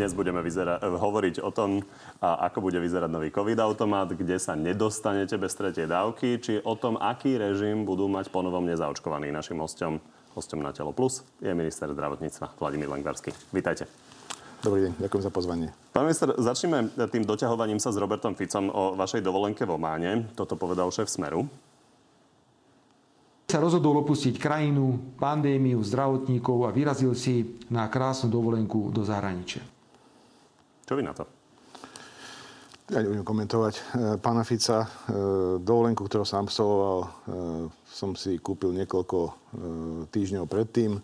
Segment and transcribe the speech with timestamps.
[0.00, 1.84] Dnes budeme vyzera- hovoriť o tom,
[2.24, 7.36] ako bude vyzerať nový COVID-automat, kde sa nedostanete bez tretej dávky, či o tom, aký
[7.36, 10.00] režim budú mať ponovom nezaočkovaní našim hostom.
[10.32, 13.28] Hostom na Telo Plus je minister zdravotníctva Vladimír Lengvarský.
[13.52, 13.84] Vítajte.
[14.64, 15.68] Dobrý deň, ďakujem za pozvanie.
[15.92, 20.32] Pán minister, začneme tým doťahovaním sa s Robertom Ficom o vašej dovolenke v Ománe.
[20.32, 21.44] Toto povedal šéf Smeru
[23.52, 29.60] sa rozhodol opustiť krajinu, pandémiu, zdravotníkov a vyrazil si na krásnu dovolenku do zahraničia.
[30.90, 31.22] Čo vy na to?
[32.90, 33.82] Ja nebudem komentovať e,
[34.18, 34.82] pána Fica.
[34.82, 34.88] E,
[35.62, 37.08] dovolenku, ktorú som absolvoval, e,
[37.86, 39.18] som si kúpil niekoľko
[40.10, 40.98] týždňov predtým.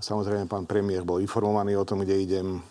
[0.00, 2.64] Samozrejme, pán premiér bol informovaný o tom, kde idem.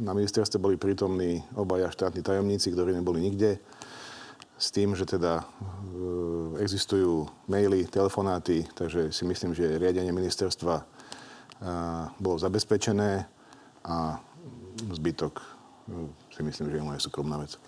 [0.00, 3.60] Na ministerstve boli prítomní obaja štátni tajomníci, ktorí neboli nikde
[4.56, 5.44] s tým, že teda
[6.62, 10.84] existujú maily, telefonáty, takže si myslím, že riadenie ministerstva
[12.22, 13.26] bolo zabezpečené
[13.84, 14.20] a
[14.80, 15.44] zbytok e,
[16.32, 17.60] si myslím, že je moja súkromná vec.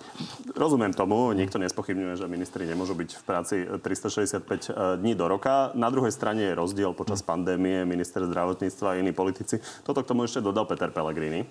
[0.57, 5.71] Rozumiem tomu, nikto nespochybňuje, že ministri nemôžu byť v práci 365 dní do roka.
[5.77, 9.61] Na druhej strane je rozdiel počas pandémie, minister zdravotníctva a iní politici.
[9.85, 11.45] Toto k tomu ešte dodal Peter Pellegrini.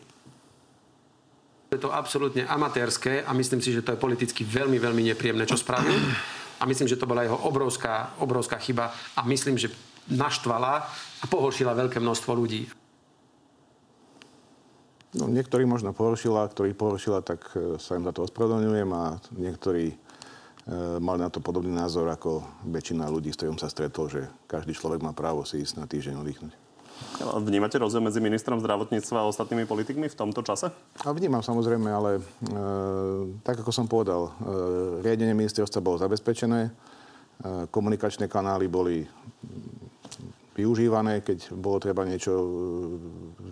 [1.71, 5.55] Je to absolútne amatérske a myslím si, že to je politicky veľmi, veľmi nepríjemné, čo
[5.55, 5.95] spravil.
[6.59, 9.71] A myslím, že to bola jeho obrovská, obrovská chyba a myslím, že
[10.11, 10.83] naštvala
[11.23, 12.67] a pohoršila veľké množstvo ľudí.
[15.11, 19.91] No, niektorí možno pohoršila, ktorí pohoršila, tak e, sa im za to ospravedlňujem a niektorí
[19.91, 19.95] e,
[21.03, 25.03] mali na to podobný názor ako väčšina ľudí, s ktorým sa stretol, že každý človek
[25.03, 26.55] má právo si ísť na týždeň oddychnúť.
[27.21, 30.69] Vnímate rozdiel medzi ministrom zdravotníctva a ostatnými politikmi v tomto čase?
[31.05, 32.21] A vnímam samozrejme, ale e,
[33.45, 34.31] tak ako som povedal, e,
[35.05, 36.71] riadenie ministerstva bolo zabezpečené, e,
[37.69, 39.05] komunikačné kanály boli
[40.55, 42.47] využívané, keď bolo treba niečo e,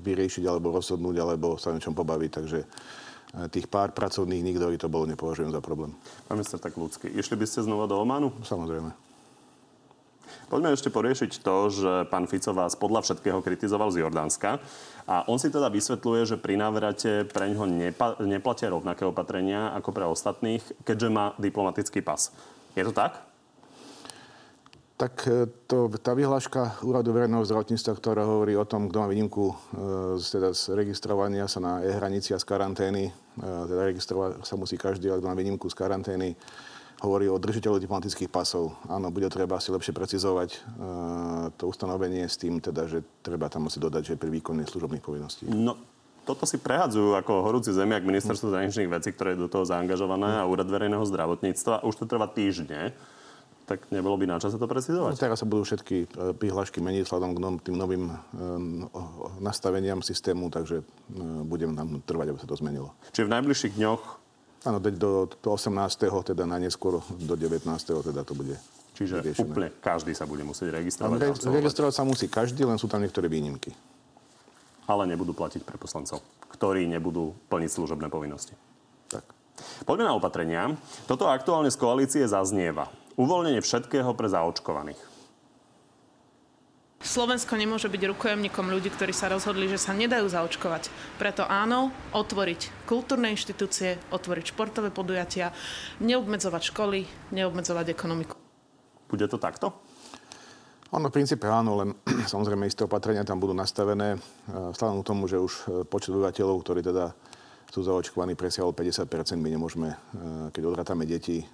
[0.03, 2.31] vyriešiť alebo rozhodnúť, alebo sa niečom pobaviť.
[2.31, 2.67] Takže e,
[3.47, 5.95] tých pár pracovných dní, ktorí to bolo, nepovažujem za problém.
[6.27, 7.07] Pán minister, tak ľudský.
[7.11, 8.35] Išli by ste znova do Ománu?
[8.43, 9.09] Samozrejme.
[10.49, 14.57] Poďme ešte poriešiť to, že pán Fico vás podľa všetkého kritizoval z Jordánska.
[15.05, 19.89] A on si teda vysvetľuje, že pri návrate pre ňoho nepa- neplatia rovnaké opatrenia ako
[19.93, 22.33] pre ostatných, keďže má diplomatický pas.
[22.73, 23.28] Je to tak?
[24.99, 29.55] Tak e, to, tá vyhláška Úradu verejného zdravotníctva, ktorá hovorí o tom, kto má výnimku
[29.55, 29.55] e,
[30.19, 35.07] teda z registrovania sa na e-hranici a z karantény, e, teda registrovať sa musí každý,
[35.07, 36.35] ale kto má výnimku z karantény,
[36.99, 38.75] hovorí o držiteľu diplomatických pasov.
[38.91, 43.71] Áno, bude treba si lepšie precizovať uh, to ustanovenie s tým, teda, že treba tam
[43.71, 45.47] asi dodať, že pri výkone služobných povinností.
[45.47, 45.79] No,
[46.27, 50.45] toto si prehadzujú ako horúci zemiak ministerstvo zahraničných vecí, ktoré je do toho zaangažované a
[50.45, 51.87] úrad verejného zdravotníctva.
[51.87, 52.91] Už to trvá týždne.
[53.69, 55.13] Tak nebolo by na čase to precizovať?
[55.13, 58.89] No, teraz sa budú všetky e, prihlášky meniť vzhľadom k tým novým um,
[59.37, 62.89] nastaveniam systému, takže um, budem tam trvať, aby sa to zmenilo.
[63.13, 64.03] Čiže v najbližších dňoch
[64.67, 65.71] Áno, do, do 18.
[66.35, 67.63] teda na neskôr do 19.
[67.79, 68.59] teda to bude
[68.99, 69.47] Čiže riešené.
[69.47, 71.15] úplne každý sa bude musieť registrovať.
[71.15, 71.31] Re,
[71.63, 73.71] registrovať sa musí každý, len sú tam niektoré výnimky.
[74.89, 76.19] Ale nebudú platiť pre poslancov,
[76.51, 78.51] ktorí nebudú plniť služobné povinnosti.
[79.07, 79.23] Tak.
[79.87, 80.75] Poďme na opatrenia.
[81.07, 82.91] Toto aktuálne z koalície zaznieva.
[83.17, 85.09] Uvoľnenie všetkého pre zaočkovaných.
[86.99, 90.91] Slovensko nemôže byť rukojemníkom ľudí, ktorí sa rozhodli, že sa nedajú zaočkovať.
[91.15, 95.55] Preto áno, otvoriť kultúrne inštitúcie, otvoriť športové podujatia,
[96.03, 98.35] neobmedzovať školy, neobmedzovať ekonomiku.
[99.07, 99.79] Bude to takto?
[100.91, 101.89] Ono v princípe áno, len
[102.33, 104.19] samozrejme isté opatrenia tam budú nastavené.
[104.51, 107.15] Vzhľadom k tomu, že už e, počet obyvateľov, ktorí teda
[107.69, 109.97] sú zaočkovaní, presiahol 50% my nemôžeme, e,
[110.49, 111.45] keď odrátame deti, e,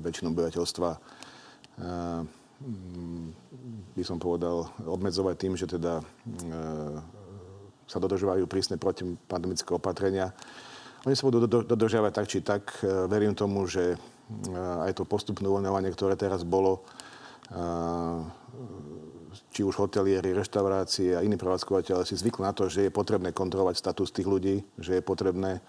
[0.00, 0.90] väčšinu obyvateľstva
[3.94, 6.00] by som povedal, obmedzovať tým, že teda
[7.84, 10.32] sa dodržovajú prísne protipandemické opatrenia.
[11.04, 12.62] Oni sa budú dodržiavať tak či tak.
[13.10, 13.98] Verím tomu, že
[14.86, 16.86] aj to postupné uvoľňovanie, ktoré teraz bolo,
[19.54, 23.74] či už hotelieri, reštaurácie a iní prevádzkovateľe si zvykli na to, že je potrebné kontrolovať
[23.78, 25.62] status tých ľudí, že je potrebné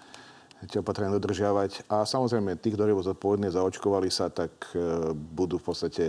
[0.72, 1.90] tie opatrenia dodržiavať.
[1.92, 4.72] A samozrejme, tí, ktorí zodpovedne zaočkovali sa, tak
[5.14, 6.04] budú v podstate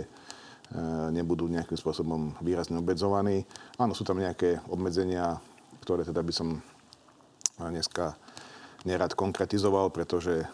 [0.68, 0.80] E,
[1.16, 3.48] nebudú nejakým spôsobom výrazne obmedzovaní.
[3.80, 5.40] Áno, sú tam nejaké obmedzenia,
[5.80, 6.60] ktoré teda by som
[7.56, 8.20] dneska
[8.84, 10.44] nerad konkretizoval, pretože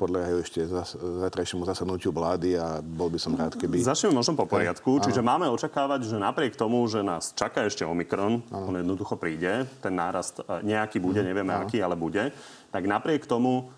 [0.00, 0.60] podľahajú ešte
[0.96, 3.84] zajtrajšiemu zasadnutiu vlády a bol by som rád, keby...
[3.84, 4.96] Začneme možno po poriadku.
[5.04, 8.72] Čiže máme očakávať, že napriek tomu, že nás čaká ešte Omikron, ano.
[8.72, 11.28] on jednoducho príde, ten nárast e, nejaký bude, mhm.
[11.28, 11.68] nevieme ano.
[11.68, 12.32] aký, ale bude,
[12.72, 13.68] tak napriek tomu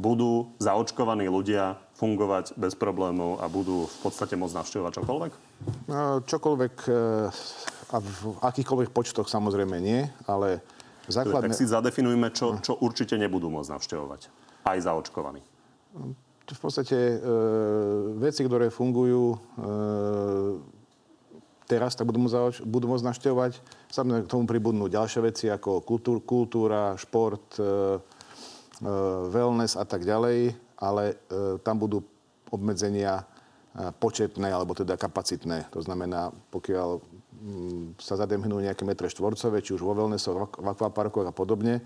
[0.00, 5.32] budú zaočkovaní ľudia fungovať bez problémov a budú v podstate môcť navštevovať čokoľvek?
[5.88, 6.92] No, čokoľvek e,
[7.92, 10.64] a v akýchkoľvek počtoch samozrejme nie, ale
[11.06, 11.54] Základne...
[11.54, 14.20] Tak si zadefinujme, čo, čo určite nebudú môcť navštevovať.
[14.66, 15.38] Aj zaočkovaní.
[16.46, 17.16] V podstate e,
[18.22, 19.38] veci, ktoré fungujú e,
[21.66, 23.52] teraz, tak budú, môcť, budú môcť navštevovať.
[23.90, 27.66] Samozrejme k tomu pribudnú ďalšie veci ako kultúr, kultúra, šport, e, e,
[29.26, 32.06] wellness a tak ďalej, ale e, tam budú
[32.54, 33.26] obmedzenia
[33.74, 35.66] e, početné alebo teda kapacitné.
[35.74, 37.02] To znamená, pokiaľ m,
[37.42, 41.82] mm, sa zademhnú nejaké metre štvorcové, či už vo wellnessoch, v akvaparkoch a podobne,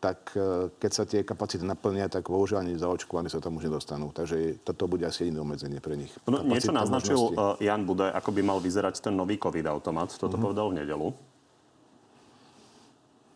[0.00, 4.08] tak e, keď sa tie kapacity naplnia, tak bohužiaľ ani zaočkovaní sa tam už nedostanú.
[4.16, 6.10] Takže toto bude asi jediné obmedzenie pre nich.
[6.24, 7.60] No, niečo naznačil možnosti.
[7.60, 10.16] E, Jan Budaj, ako by mal vyzerať ten nový COVID-automat.
[10.16, 10.44] Toto uh-huh.
[10.50, 11.08] povedal v nedelu.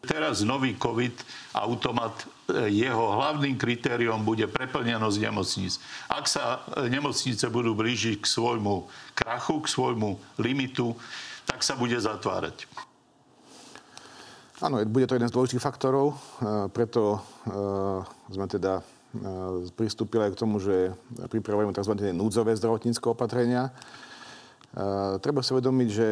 [0.05, 2.15] Teraz nový COVID-automat,
[2.49, 5.77] e, jeho hlavným kritériom bude preplnenosť nemocníc.
[6.09, 10.97] Ak sa nemocnice budú blížiť k svojmu krachu, k svojmu limitu,
[11.45, 12.65] tak sa bude zatvárať.
[14.63, 16.15] Áno, bude to jeden z dôležitých faktorov,
[16.71, 17.19] preto
[18.31, 18.87] sme teda
[19.75, 20.95] pristúpili aj k tomu, že
[21.27, 21.95] pripravujeme tzv.
[22.15, 23.75] núdzové zdravotnícke opatrenia.
[25.23, 26.09] Treba si uvedomiť, že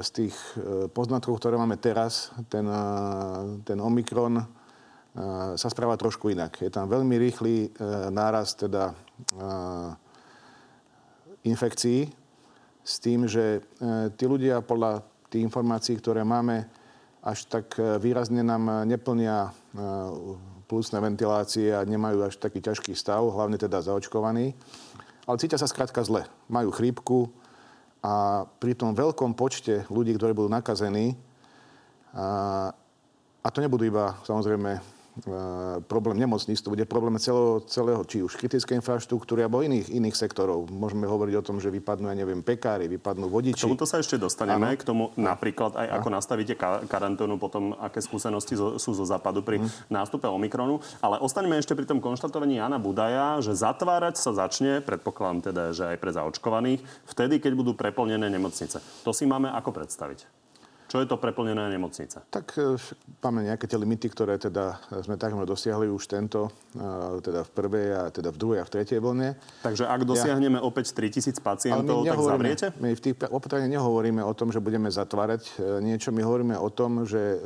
[0.00, 2.64] z tých e, poznatkov, ktoré máme teraz, ten,
[3.60, 4.40] ten Omikron
[5.52, 6.64] sa správa trošku inak.
[6.64, 7.68] Je tam veľmi rýchly e,
[8.08, 8.96] náraz teda
[11.44, 12.08] infekcií
[12.84, 16.68] s tým, že e, tí ľudia podľa tých informácií, ktoré máme,
[17.24, 19.50] až tak e, výrazne nám e, neplnia e,
[20.68, 24.52] plusné ventilácie a nemajú až taký ťažký stav, hlavne teda zaočkovaní.
[25.24, 26.28] Ale cítia sa skrátka zle.
[26.52, 27.32] Majú chrípku
[28.04, 31.16] a pri tom veľkom počte ľudí, ktorí budú nakazení,
[32.14, 32.70] a,
[33.40, 34.78] a to nebudú iba samozrejme
[35.86, 40.66] problém nemocníc, to bude problém celého, celého či už kritickej infraštruktúry alebo iných, iných sektorov.
[40.66, 43.62] Môžeme hovoriť o tom, že vypadnú, ja neviem, pekári, vypadnú vodiči.
[43.62, 44.78] K tomuto sa ešte dostaneme, ano.
[44.78, 46.54] k tomu napríklad aj ako nastavíte
[46.90, 49.86] karanténu, potom aké skúsenosti zo, sú zo západu pri hmm.
[49.86, 50.82] nástupe Omikronu.
[50.98, 55.94] Ale ostaňme ešte pri tom konštatovaní Jana Budaja, že zatvárať sa začne, predpokladám teda, že
[55.94, 58.82] aj pre zaočkovaných, vtedy, keď budú preplnené nemocnice.
[59.06, 60.43] To si máme ako predstaviť?
[60.94, 62.22] Čo je to preplnené nemocnice?
[62.30, 62.78] Tak e,
[63.18, 67.88] máme nejaké tie limity, ktoré teda sme takmer dosiahli už tento, e, teda v prvej
[67.98, 69.34] a teda v druhej a v tretej vlne.
[69.66, 72.66] Takže ak dosiahneme ja, opäť 3000 pacientov, tak zavriete?
[72.78, 76.14] My v tých opatreniach nehovoríme o tom, že budeme zatvárať e, niečo.
[76.14, 77.42] My hovoríme o tom, že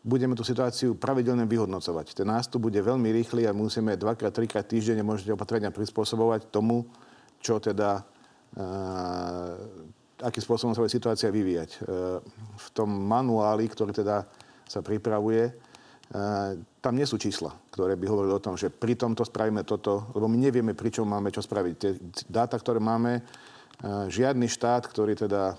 [0.00, 2.24] budeme tú situáciu pravidelne vyhodnocovať.
[2.24, 6.88] Ten nástup bude veľmi rýchly a musíme dvakrát, trikrát týždenne môžete opatrenia prispôsobovať tomu,
[7.44, 8.00] čo teda
[10.22, 11.70] akým spôsobom sa bude situácia vyvíjať.
[11.74, 11.78] E,
[12.54, 14.22] v tom manuáli, ktorý teda
[14.68, 15.52] sa pripravuje, e,
[16.78, 20.30] tam nie sú čísla, ktoré by hovorili o tom, že pri tomto spravíme toto, lebo
[20.30, 21.74] my nevieme, pri čom máme čo spraviť.
[21.74, 21.92] Tie
[22.30, 23.22] dáta, ktoré máme, e,
[24.12, 25.58] žiadny štát, ktorý teda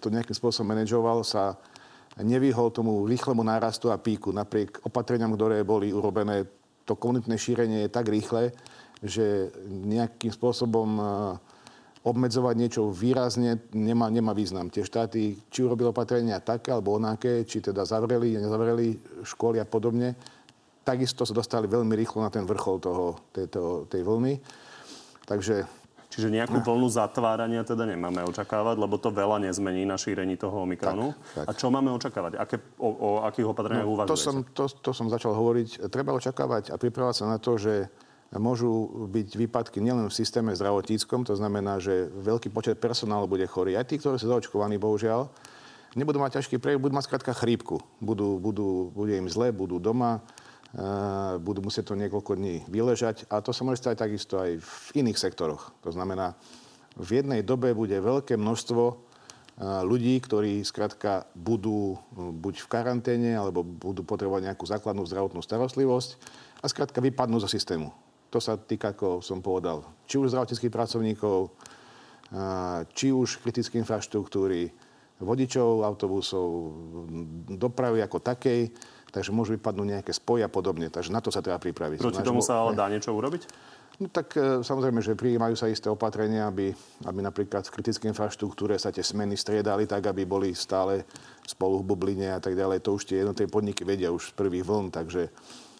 [0.00, 1.60] to nejakým spôsobom manažoval, sa
[2.22, 4.30] nevyhol tomu rýchlemu nárastu a píku.
[4.30, 6.46] Napriek opatreniam, ktoré boli urobené,
[6.86, 8.54] to komunitné šírenie je tak rýchle,
[9.02, 10.88] že nejakým spôsobom
[12.04, 14.68] obmedzovať niečo výrazne nemá, nemá význam.
[14.68, 20.12] Tie štáty, či urobili opatrenia také alebo onaké, či teda zavreli, nezavreli školy a podobne,
[20.84, 24.36] takisto sa dostali veľmi rýchlo na ten vrchol toho, tejto, tej vlny.
[25.24, 25.64] Takže
[26.14, 31.10] Čiže nejakú vlnu zatvárania teda nemáme očakávať, lebo to veľa nezmení na šírení toho Omikronu.
[31.10, 31.44] Tak, tak.
[31.50, 32.38] A čo máme očakávať?
[32.38, 34.14] Aké, o, o akých opatreniach no, uvažujete?
[34.14, 35.90] To som, to, to som začal hovoriť.
[35.90, 37.90] Treba očakávať a pripravovať sa na to, že
[38.40, 43.78] môžu byť výpadky nielen v systéme zdravotníckom, to znamená, že veľký počet personálu bude chorý.
[43.78, 45.30] Aj tí, ktorí sú zaočkovaní, bohužiaľ,
[45.94, 47.78] nebudú mať ťažký prejak, budú mať skrátka chrípku.
[48.02, 53.30] Budú, budú, bude im zle, budú doma, uh, budú musieť to niekoľko dní vyležať.
[53.30, 55.70] A to sa môže stať takisto aj v iných sektoroch.
[55.86, 56.34] To znamená,
[56.98, 58.96] v jednej dobe bude veľké množstvo uh,
[59.86, 66.18] ľudí, ktorí skrátka budú uh, buď v karanténe, alebo budú potrebovať nejakú základnú zdravotnú starostlivosť
[66.58, 67.94] a skrátka vypadnú zo systému.
[68.34, 71.54] To sa týka, ako som povedal, či už zdravotníckých pracovníkov,
[72.90, 74.74] či už kritické infraštruktúry,
[75.22, 76.74] vodičov autobusov,
[77.46, 78.74] dopravy ako takej,
[79.14, 80.90] takže môžu vypadnúť nejaké spoje a podobne.
[80.90, 82.02] Takže na to sa treba pripraviť.
[82.02, 83.46] Proti tomu sa ale dá niečo urobiť?
[84.02, 86.74] No tak e, samozrejme, že prijímajú sa isté opatrenia, aby,
[87.06, 91.06] aby napríklad v kritickej infraštruktúre sa tie smeny striedali tak, aby boli stále
[91.46, 92.82] spolu v bubline a tak ďalej.
[92.82, 95.30] To už tie jednotlivé podniky vedia už z prvých vln, takže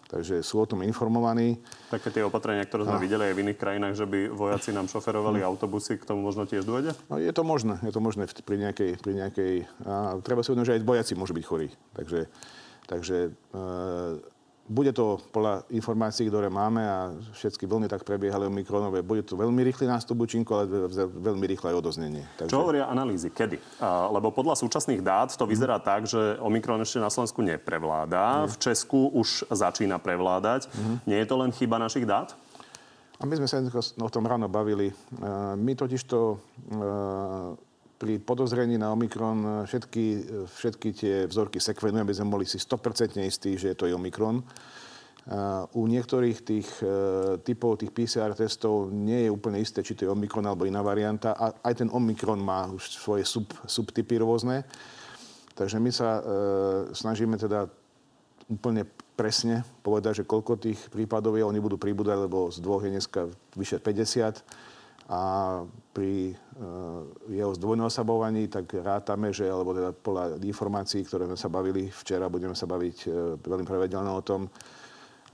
[0.05, 1.57] Takže sú o tom informovaní.
[1.89, 3.03] Také tie opatrenia, ktoré sme a...
[3.03, 6.61] videli aj v iných krajinách, že by vojaci nám šoferovali autobusy, k tomu možno tiež
[6.61, 6.93] dôjde?
[7.09, 9.01] No, je to možné, je to možné pri nejakej...
[9.01, 11.67] Pri nejakej a treba si uvedomiť, že aj vojaci môžu byť chorí.
[11.97, 12.29] Takže,
[12.85, 13.61] takže e,
[14.65, 19.61] bude to podľa informácií, ktoré máme a všetky vlny tak prebiehali omikronové, bude to veľmi
[19.61, 20.65] rýchly nástup účinku, ale
[21.05, 22.25] veľmi rýchle aj odoznenie.
[22.33, 22.49] Takže...
[22.49, 23.29] Čo hovoria analýzy?
[23.29, 23.81] Kedy?
[24.09, 25.85] Lebo podľa súčasných dát to vyzerá mm.
[25.85, 28.49] tak, že omikron ešte na Slovensku neprevláda.
[28.49, 28.51] Nie.
[28.51, 30.65] V Česku už začína prevládať.
[30.73, 30.95] Mm.
[31.05, 32.33] Nie je to len chyba našich dát?
[33.15, 33.63] A my sme sa
[34.01, 34.91] o tom ráno bavili.
[35.55, 36.35] My totiž to
[37.95, 40.05] pri podozrení na Omikron všetky,
[40.51, 44.43] všetky tie vzorky sekvenujeme, aby sme boli si 100% istí, že to je Omikron.
[45.73, 46.87] U niektorých tých e,
[47.41, 51.33] typov tých PCR testov nie je úplne isté, či to je Omikron alebo iná varianta.
[51.33, 54.61] A aj ten Omikron má už svoje sub, subtypy rôzne.
[55.57, 56.23] Takže my sa e,
[56.93, 57.65] snažíme teda
[58.45, 58.85] úplne
[59.17, 61.41] presne povedať, že koľko tých prípadov je.
[61.41, 63.25] Oni budú pribúdať, lebo z dvoch je dneska
[63.57, 64.74] vyše 50
[65.05, 65.21] a
[65.93, 71.93] pri uh, jeho zdvojnásobovaní tak rátame, že, alebo teda podľa informácií, ktoré sme sa bavili
[71.93, 74.49] včera, budeme sa baviť uh, veľmi pravidelne o tom,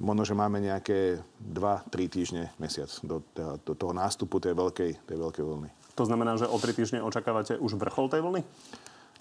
[0.03, 5.17] možno, že máme nejaké 2-3 týždne, mesiac do, teda, do toho nástupu tej veľkej, tej
[5.17, 5.69] veľkej vlny.
[5.95, 8.41] To znamená, že o 3 týždne očakávate už vrchol tej vlny?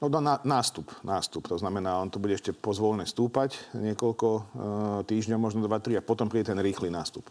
[0.00, 1.44] No, na, nástup, nástup.
[1.52, 4.42] To znamená, on to bude ešte pozvolne stúpať niekoľko uh,
[5.04, 7.28] týždňov, možno 2-3 a potom príde ten rýchly nástup.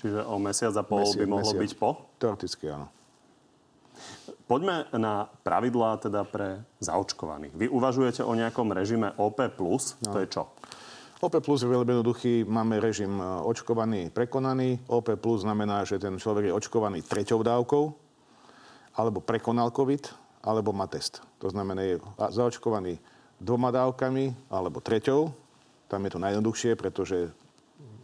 [0.00, 1.60] Čiže o mesiac a pol mesiac, by mohlo mesiac.
[1.60, 1.90] byť po?
[2.16, 2.88] Teoreticky áno.
[4.48, 7.54] Poďme na pravidlá teda pre zaočkovaných.
[7.54, 10.10] Vy uvažujete o nejakom režime OP+, no.
[10.10, 10.50] to je čo?
[11.20, 12.48] OP plus je veľmi jednoduchý.
[12.48, 14.80] Máme režim e, očkovaný, prekonaný.
[14.88, 17.84] OP plus znamená, že ten človek je očkovaný treťou dávkou,
[18.96, 20.08] alebo prekonal COVID,
[20.40, 21.20] alebo má test.
[21.44, 22.96] To znamená, je zaočkovaný
[23.36, 25.28] dvoma dávkami, alebo treťou.
[25.92, 27.28] Tam je to najjednoduchšie, pretože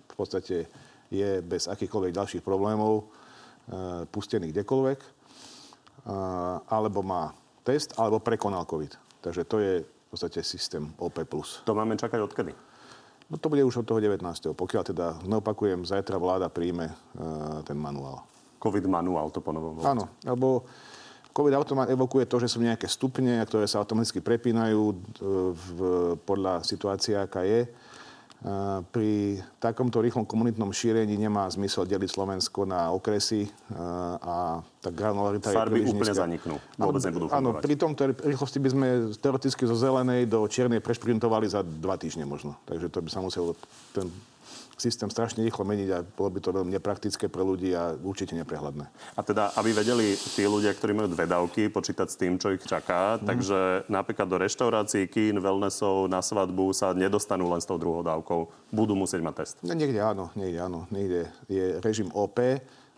[0.06, 0.68] v podstate
[1.10, 3.04] je bez akýchkoľvek ďalších problémov e,
[4.10, 5.08] pustený kdekoľvek, e,
[6.70, 7.34] alebo má
[7.66, 9.22] test, alebo prekonal COVID.
[9.22, 11.18] Takže to je v podstate systém OP+.
[11.66, 12.52] To máme čakať odkedy?
[13.26, 14.22] No to bude už od toho 19.
[14.54, 18.22] Pokiaľ teda, neopakujem, zajtra vláda príjme uh, ten manuál.
[18.62, 19.98] COVID manuál to ponovom volá.
[19.98, 20.62] Áno, lebo
[21.34, 24.82] COVID automat evokuje to, že sú nejaké stupne, ktoré sa automaticky prepínajú
[25.52, 25.78] v,
[26.22, 27.68] podľa situácie, aká je
[28.92, 33.48] pri takomto rýchlom komunitnom šírení nemá zmysel deliť Slovensko na okresy
[34.22, 36.54] a tá granularita Farby je úplne zaniknú.
[36.76, 37.42] Vôbec nebudú fungovať.
[37.42, 38.86] Áno, pri tomto rýchlosti by sme
[39.18, 42.54] teoreticky zo zelenej do čiernej prešprintovali za dva týždne možno.
[42.68, 43.56] Takže to by sa musel
[43.96, 44.06] ten
[44.76, 48.84] systém strašne rýchlo meniť a bolo by to veľmi nepraktické pre ľudí a určite neprehľadné.
[49.16, 52.62] A teda, aby vedeli tí ľudia, ktorí majú dve dávky, počítať s tým, čo ich
[52.62, 53.24] čaká, mm.
[53.24, 58.52] takže napríklad do reštaurácií, kín, wellnessov, na svadbu sa nedostanú len s tou druhou dávkou.
[58.68, 59.54] Budú musieť mať test.
[59.64, 60.84] No, niekde áno, niekde áno.
[60.92, 62.38] Niekde je režim OP,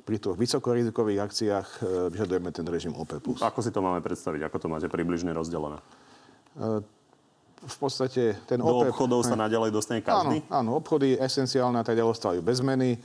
[0.08, 3.12] pri tých vysokorizikových akciách e, vyžadujeme ten režim OP+.
[3.44, 4.48] Ako si to máme predstaviť?
[4.48, 5.84] Ako to máte približne rozdelené?
[7.58, 8.94] V podstate ten Do OPEP...
[8.94, 10.46] obchodov sa naďalej dostane každý?
[10.46, 12.94] Áno, áno obchody esenciálne a tak ďalej ostávajú bez zmeny.
[12.94, 12.98] E,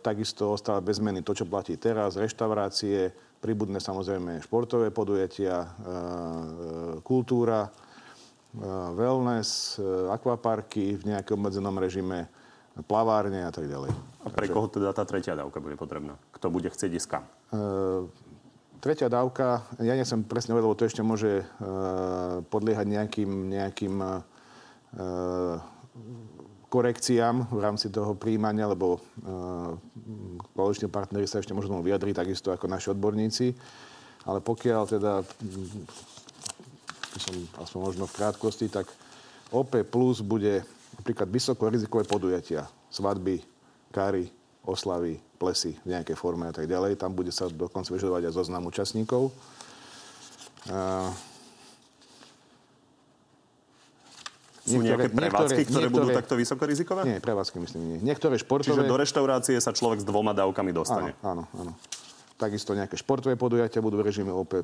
[0.00, 5.94] takisto ostáva bez zmeny to, čo platí teraz, reštaurácie, pribudne samozrejme športové podujatia, e, e,
[7.02, 7.70] kultúra, e,
[8.96, 12.30] wellness, e, akvaparky v nejakom obmedzenom režime,
[12.88, 13.92] plavárne a tak ďalej.
[14.24, 14.54] A pre Takže...
[14.56, 16.16] koho teda tá tretia dávka bude potrebná?
[16.32, 17.24] Kto bude chcieť ísť kam?
[17.52, 17.58] E,
[18.82, 24.18] Tretia dávka, ja som presne vedel, lebo to ešte môže uh, podliehať nejakým, nejakým uh,
[26.66, 29.78] korekciám v rámci toho príjmania, lebo uh,
[30.58, 33.54] koaliční partnery sa ešte možno vyjadriť takisto ako naši odborníci.
[34.26, 35.22] Ale pokiaľ teda,
[37.22, 38.90] som aspoň možno v krátkosti, tak
[39.54, 40.66] OP plus bude
[40.98, 43.46] napríklad vysokorizikové podujatia, svadby,
[43.94, 44.26] kary,
[44.62, 46.98] oslavy, plesy v nejakej forme a tak ďalej.
[46.98, 49.34] Tam bude sa dokonca vyžadovať aj zoznam účastníkov.
[54.62, 57.00] Sú niektoré, nejaké prevádzky, ktoré niektoré, budú takto vysokorizikové?
[57.02, 57.98] Nie, prevádzky myslím nie.
[57.98, 58.78] Niektoré športové...
[58.78, 61.18] Čiže do reštaurácie sa človek s dvoma dávkami dostane?
[61.18, 61.72] Áno, áno, áno.
[62.38, 64.54] Takisto nejaké športové podujatia budú v režime OP+.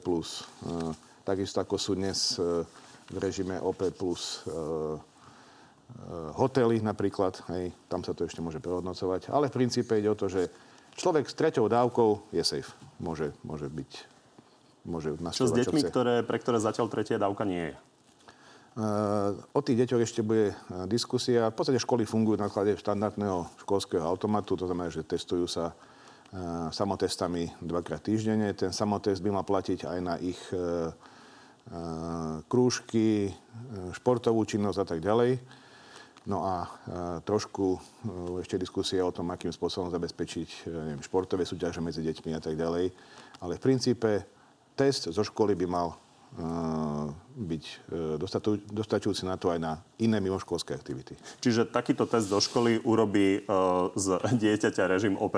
[1.27, 2.63] takisto ako sú dnes e,
[3.11, 3.83] v režime OP+.
[3.83, 3.95] Eh,
[6.37, 9.33] hotely napríklad, hej, tam sa to ešte môže prehodnocovať.
[9.33, 10.53] Ale v princípe ide o to, že
[10.97, 12.71] človek s treťou dávkou je safe.
[13.01, 13.91] Môže, môže byť
[14.89, 17.75] môže Čo s deťmi, čo ktoré, pre ktoré zatiaľ tretia dávka nie je?
[18.79, 21.53] Uh, o tých deťoch ešte bude uh, diskusia.
[21.53, 25.77] V podstate školy fungujú na základe štandardného školského automatu, to znamená, že testujú sa
[26.77, 28.53] samotestami dvakrát týždenne.
[28.53, 30.37] Ten samotest by mal platiť aj na ich
[32.53, 33.33] krúžky,
[33.97, 35.41] športovú činnosť a tak ďalej.
[36.29, 36.69] No a e,
[37.25, 42.37] trošku e, ešte diskusie o tom, akým spôsobom zabezpečiť e, neviem, športové súťaže medzi deťmi
[42.37, 42.93] a tak ďalej.
[43.41, 44.29] Ale v princípe
[44.77, 45.97] test zo školy by mal
[47.41, 47.75] byť e,
[48.69, 51.17] dostačujúci na to aj na iné mimoškolské aktivity.
[51.41, 53.49] Čiže takýto test do školy urobí
[53.97, 54.07] z
[54.45, 55.33] dieťaťa režim OP+.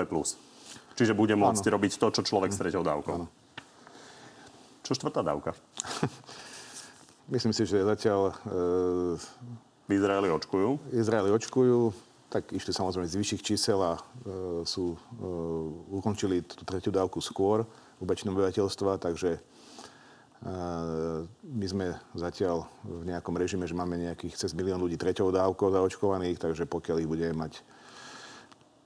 [0.99, 1.73] Čiže bude môcť ano.
[1.79, 3.15] robiť to, čo človek s treťou dávkou.
[3.15, 3.31] Ano.
[4.83, 5.55] Čo štvrtá dávka?
[7.31, 8.35] Myslím si, že zatiaľ...
[8.43, 9.70] E...
[9.87, 10.93] V Izraeli očkujú?
[10.93, 11.93] Izraeli očkujú,
[12.31, 14.01] tak išli samozrejme z vyšších čísel a e,
[14.63, 14.97] sú, e,
[15.91, 17.67] ukončili tú tretiu dávku skôr
[17.99, 19.39] u väčšinu obyvateľstva, takže e,
[21.43, 21.85] my sme
[22.15, 26.97] zatiaľ v nejakom režime, že máme nejakých cez milión ľudí treťou dávkou zaočkovaných, takže pokiaľ
[27.03, 27.59] ich budeme mať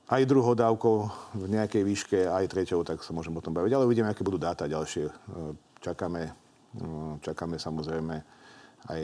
[0.06, 0.96] aj druhou dávkou
[1.34, 3.74] v nejakej výške, aj treťou, tak sa môžeme o tom baviť.
[3.74, 5.10] Ale uvidíme, aké budú dáta ďalšie.
[5.10, 5.14] E,
[5.82, 6.34] čakáme, e,
[7.26, 8.22] čakáme samozrejme
[8.90, 9.04] aj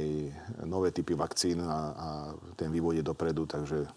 [0.66, 2.08] nové typy vakcín a, a
[2.54, 3.90] ten vývoj je dopredu, takže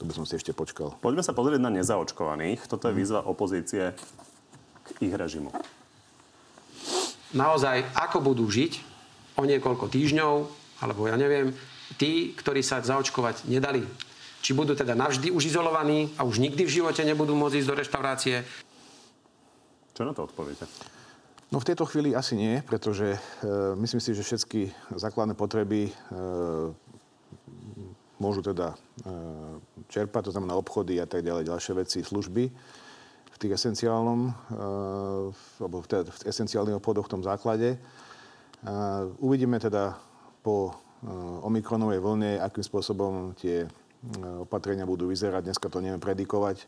[0.00, 0.96] to by som si ešte počkal.
[0.98, 2.64] Poďme sa pozrieť na nezaočkovaných.
[2.66, 3.92] Toto je výzva opozície
[4.82, 5.52] k ich režimu.
[7.36, 8.80] Naozaj, ako budú žiť
[9.38, 10.32] o niekoľko týždňov,
[10.82, 11.52] alebo ja neviem,
[12.00, 13.84] tí, ktorí sa zaočkovať nedali,
[14.40, 17.78] či budú teda navždy už izolovaní a už nikdy v živote nebudú môcť ísť do
[17.78, 18.36] reštaurácie.
[19.92, 20.64] Čo na to odpoviete?
[21.50, 23.18] No v tejto chvíli asi nie, pretože e,
[23.74, 25.92] myslím si, že všetky základné potreby e,
[28.22, 28.76] môžu teda e,
[29.90, 32.44] čerpať, to znamená obchody a tak ďalej, ďalšie veci, služby
[33.34, 34.32] v tých esenciálnom, e,
[35.58, 37.74] alebo v, teda, v esenciálnych obchodoch v tom základe.
[37.74, 37.78] E,
[39.18, 39.98] uvidíme teda
[40.46, 41.10] po e,
[41.42, 43.66] omikronovej vlne, akým spôsobom tie
[44.40, 45.50] opatrenia budú vyzerať.
[45.50, 46.64] Dneska to neviem predikovať.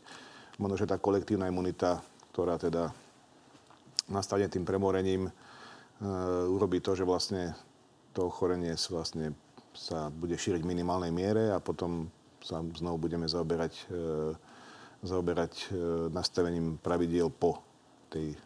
[0.61, 1.97] Možno, že tá kolektívna imunita,
[2.29, 2.93] ktorá teda
[4.09, 5.31] nastane tým premorením, e,
[6.49, 7.55] urobí to, že vlastne
[8.11, 9.33] to ochorenie vlastne
[9.73, 12.11] sa bude šíriť v minimálnej miere a potom
[12.43, 13.95] sa znovu budeme zaoberať, e,
[15.01, 15.65] zaoberať e,
[16.11, 17.63] nastavením pravidiel po
[18.13, 18.37] tej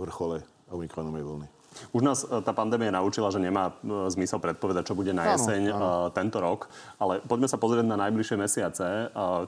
[0.00, 1.48] vrchole omikronovej vlny.
[1.94, 3.70] Už nás tá pandémia naučila, že nemá
[4.10, 6.10] zmysel predpovedať, čo bude na jeseň áno, áno.
[6.10, 6.66] Tento rok.
[6.98, 8.86] Ale poďme sa pozrieť na najbližšie mesiace.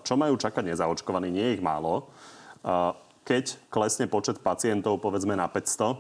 [0.07, 1.35] Čo majú čakať nezaočkovaní?
[1.35, 2.07] Nie je ich málo.
[3.23, 5.99] Keď klesne počet pacientov, povedzme na 500,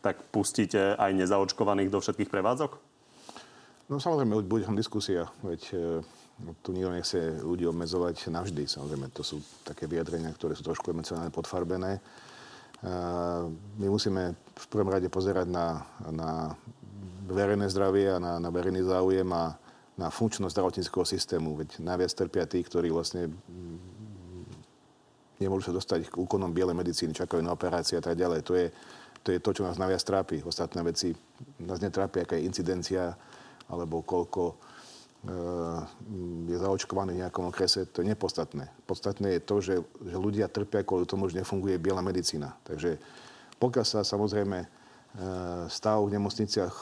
[0.00, 2.74] tak pustíte aj nezaočkovaných do všetkých prevádzok?
[3.92, 5.28] No samozrejme, bude tam diskusia.
[5.44, 5.62] Veď
[6.64, 8.66] tu nikto nechce ľudí obmedzovať navždy.
[8.66, 12.02] Samozrejme, to sú také vyjadrenia, ktoré sú trošku emocionálne podfarbené.
[13.78, 16.58] My musíme v prvom rade pozerať na, na
[17.30, 19.54] verejné zdravie a na, na verejný záujem a
[19.94, 21.54] na funkčnosť zdravotníckého systému.
[21.54, 23.30] Veď najviac trpia tí, ktorí vlastne
[25.40, 28.40] nemôžu sa dostať k úkonom bielej medicíny, čakajú na operácie a tak ďalej.
[28.44, 28.66] To je,
[29.22, 30.42] to je to, čo nás najviac trápi.
[30.42, 31.14] Ostatné veci
[31.62, 33.14] nás netrápia, aká je incidencia,
[33.70, 34.58] alebo koľko
[35.22, 35.80] Eh,
[36.50, 38.66] je zaočkovaný v nejakom okrese, to je nepodstatné.
[38.90, 42.58] Podstatné je to, že, že ľudia trpia kvôli tomu, že nefunguje biela medicína.
[42.66, 42.98] Takže
[43.62, 44.68] pokiaľ sa samozrejme eh,
[45.70, 46.74] stav v nemocniciach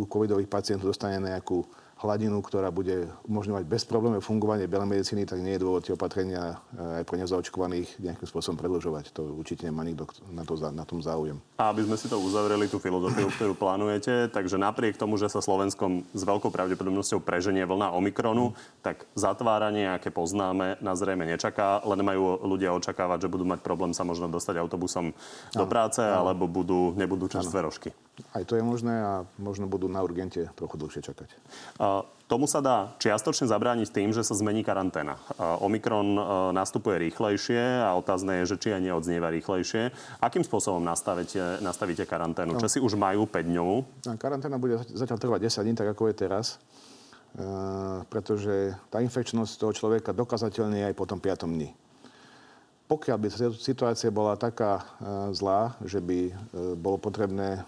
[0.00, 1.60] u covidových pacientov dostane nejakú
[1.98, 7.02] hladinu, ktorá bude umožňovať bezproblémové fungovanie bielej medicíny, tak nie je dôvod tie opatrenia eh,
[7.02, 9.10] aj pre nezaočkovaných nejakým spôsobom predlžovať.
[9.18, 11.42] To určite nemá nikto na, to, na tom záujem.
[11.58, 15.42] A aby sme si to uzavreli, tú filozofiu, ktorú plánujete, takže napriek tomu, že sa
[15.42, 18.84] Slovenskom s veľkou pravdepodobnosťou preženie vlna Omikronu, mm.
[18.84, 23.90] tak zatváranie, aké poznáme, na zrejme nečaká, len majú ľudia očakávať, že budú mať problém
[23.90, 25.10] sa možno dostať autobusom
[25.56, 26.22] do práce, ano.
[26.22, 27.90] alebo budú, nebudú čerstvé rožky.
[28.34, 31.28] Aj to je možné a možno budú na urgente trochu dlhšie čakať.
[32.28, 35.16] Tomu sa dá čiastočne zabrániť tým, že sa zmení karanténa.
[35.64, 36.18] Omikron
[36.52, 39.94] nastupuje rýchlejšie a otázne je, že či aj neodznieva rýchlejšie.
[40.20, 42.58] Akým spôsobom nastavíte, nastavíte karanténu?
[42.58, 42.60] No.
[42.60, 43.76] Čo si už majú 5 dňovú?
[44.20, 46.60] Karanténa bude zatiaľ trvať 10 dní, tak ako je teraz.
[48.08, 51.44] pretože tá infekčnosť toho človeka dokazateľne je aj po tom 5.
[51.46, 51.70] dni.
[52.88, 54.84] Pokiaľ by situácia bola taká e,
[55.36, 56.32] zlá, že by e,
[56.72, 57.62] bolo potrebné e,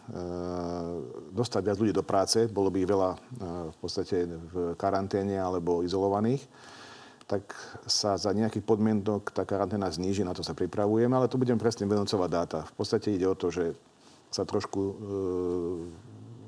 [1.36, 3.10] dostať viac ľudí do práce, bolo by ich veľa
[3.68, 6.40] v podstate v karanténe alebo izolovaných,
[7.28, 7.52] tak
[7.84, 11.84] sa za nejakých podmienok tá karanténa zníži, na to sa pripravujeme, ale to budem presne
[11.84, 12.58] vynúcovať dáta.
[12.72, 13.76] V podstate ide o to, že
[14.32, 14.94] sa trošku e,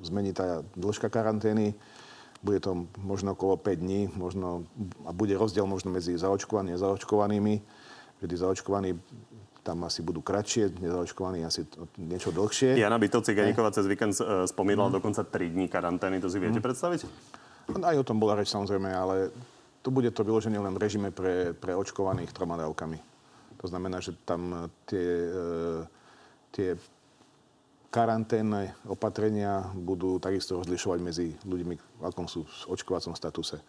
[0.09, 1.77] zmení tá dĺžka karantény,
[2.43, 4.67] bude to možno okolo 5 dní, možno,
[5.07, 7.55] a bude rozdiel možno medzi zaočkovanými a zaočkovanými
[8.27, 8.99] tí zaočkovaní
[9.63, 11.63] tam asi budú kratšie, nezaočkovaní asi
[11.95, 12.75] niečo dlhšie.
[12.75, 14.97] Jana Bytovci Ganíková cez víkend e, spomínala mm.
[14.99, 16.19] dokonca 3 dní karantény.
[16.19, 16.67] To si viete mm.
[16.67, 17.01] predstaviť?
[17.79, 19.31] Aj o tom bola reč samozrejme, ale
[19.87, 22.99] tu bude to vyloženie len v režime pre, pre očkovaných troma dávkami.
[23.63, 25.87] To znamená, že tam tie, e,
[26.51, 26.69] tie
[27.93, 33.61] karanténne opatrenia budú takisto rozlišovať medzi ľuďmi, v akom sú v očkovacom statuse.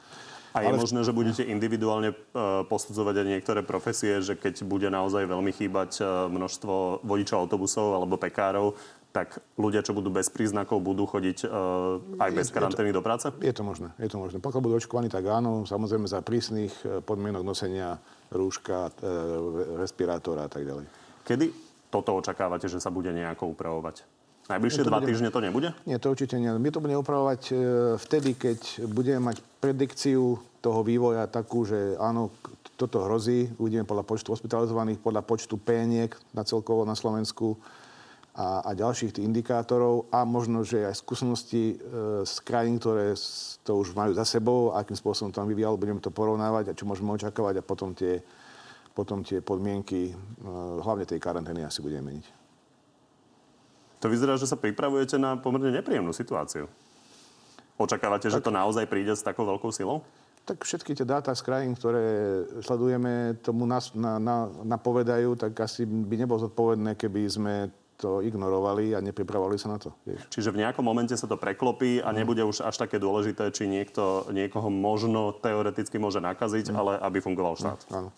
[0.56, 0.80] A je Ale...
[0.80, 5.92] možné, že budete individuálne uh, posudzovať aj niektoré profesie, že keď bude naozaj veľmi chýbať
[6.00, 8.78] uh, množstvo vodičov autobusov alebo pekárov,
[9.14, 13.30] tak ľudia, čo budú bez príznakov, budú chodiť uh, aj bez karantény do práce?
[13.44, 14.42] Je to možné, je to možné.
[14.42, 18.02] Pokiaľ budú očkovaní, tak áno, samozrejme za prísnych e, podmienok nosenia
[18.34, 19.06] rúška, e,
[19.78, 20.90] respirátora a tak ďalej.
[21.22, 21.46] Kedy
[21.94, 24.13] toto očakávate, že sa bude nejako upravovať?
[24.44, 25.08] Najbližšie dva bude...
[25.08, 25.70] týždne to nebude?
[25.88, 26.52] Nie, to určite nie.
[26.52, 27.54] My to budeme upravovať e,
[27.96, 28.60] vtedy, keď
[28.92, 32.32] budeme mať predikciu toho vývoja takú, že áno,
[32.76, 33.48] toto hrozí.
[33.56, 37.56] Uvidíme podľa počtu hospitalizovaných, podľa počtu péniek na celkovo na Slovensku
[38.36, 43.16] a, a ďalších tých indikátorov a možno, že aj skúsenosti e, z krajín, ktoré
[43.64, 47.16] to už majú za sebou, akým spôsobom tam vyvíjalo, budeme to porovnávať a čo môžeme
[47.16, 48.20] očakávať a potom tie,
[48.92, 50.14] potom tie podmienky, e,
[50.84, 52.43] hlavne tej karantény asi budeme meniť.
[54.04, 56.68] To vyzerá, že sa pripravujete na pomerne nepríjemnú situáciu.
[57.80, 60.04] Očakávate, tak, že to naozaj príde s takou veľkou silou?
[60.44, 62.04] Tak všetky tie dáta z krajín, ktoré
[62.60, 68.92] sledujeme, tomu nás, na, na, napovedajú, tak asi by nebolo zodpovedné, keby sme to ignorovali
[68.92, 69.96] a nepripravovali sa na to.
[70.04, 70.28] Vieš.
[70.28, 72.16] Čiže v nejakom momente sa to preklopí a mm.
[72.20, 76.76] nebude už až také dôležité, či niekto, niekoho možno teoreticky môže nakaziť, mm.
[76.76, 77.88] ale aby fungoval štát.
[77.88, 78.10] Mm, áno.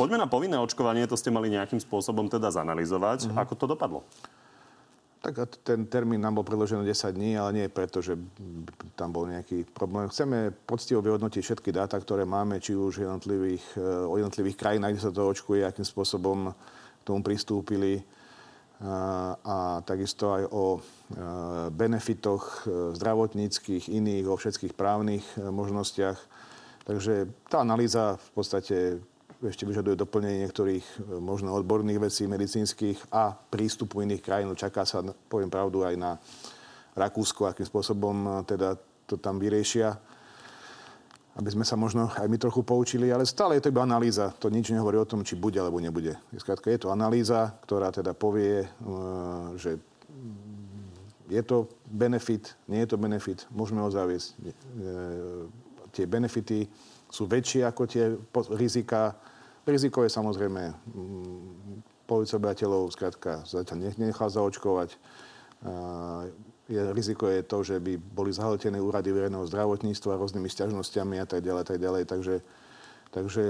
[0.00, 3.28] Poďme na povinné očkovanie, to ste mali nejakým spôsobom teda zanalizovať.
[3.28, 3.44] Mm.
[3.44, 4.00] Ako to dopadlo?
[5.24, 8.12] Tak ten termín nám bol predložený 10 dní, ale nie preto, že
[8.92, 10.12] tam bol nejaký problém.
[10.12, 15.04] Chceme poctivo vyhodnotiť všetky dáta, ktoré máme, či už jednotlivých, eh, o jednotlivých krajinách, kde
[15.08, 18.04] sa to očkuje, akým spôsobom k tomu pristúpili
[19.44, 20.80] a takisto aj o e,
[21.70, 26.18] benefitoch e, zdravotníckých, iných, o všetkých právnych e, možnostiach.
[26.84, 28.76] Takže tá analýza v podstate
[29.48, 30.84] ešte vyžaduje doplnenie niektorých
[31.20, 34.52] možno odborných vecí medicínskych a prístupu iných krajín.
[34.56, 36.16] Čaká sa, poviem pravdu, aj na
[36.94, 39.98] Rakúsko, akým spôsobom teda to tam vyriešia
[41.34, 44.30] aby sme sa možno aj my trochu poučili, ale stále je to iba analýza.
[44.38, 46.14] To nič nehovorí o tom, či bude alebo nebude.
[46.38, 48.68] Skrátka, je to analýza, ktorá teda povie, e,
[49.58, 49.70] že
[51.26, 54.26] je to benefit, nie je to benefit, môžeme ho zaviesť.
[54.30, 54.52] E,
[55.90, 56.70] tie benefity
[57.10, 58.14] sú väčšie ako tie
[58.54, 59.18] rizika.
[59.64, 60.76] Riziko je samozrejme
[62.04, 64.96] polovica obyvateľov, skrátka, zatiaľ nechá zaočkovať
[66.68, 71.44] je, riziko je to, že by boli zahltené úrady verejného zdravotníctva rôznymi stiažnosťami a tak
[71.44, 72.02] ďalej, tak ďalej.
[72.08, 72.34] Takže,
[73.12, 73.42] takže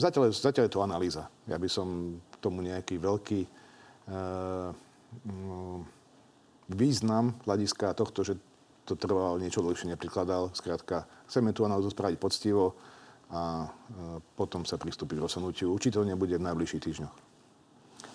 [0.00, 1.28] zatiaľ, zatiaľ je to analýza.
[1.44, 4.72] Ja by som tomu nejaký veľký uh,
[6.72, 8.40] význam hľadiska tohto, že
[8.88, 10.50] to trvalo niečo dlhšie, neprikladal.
[10.56, 12.74] Skrátka, chceme tú analýzu spraviť poctivo
[13.32, 15.72] a uh, potom sa pristúpiť k rozhodnutiu.
[15.72, 17.32] Určite to nebude v najbližších týždňoch.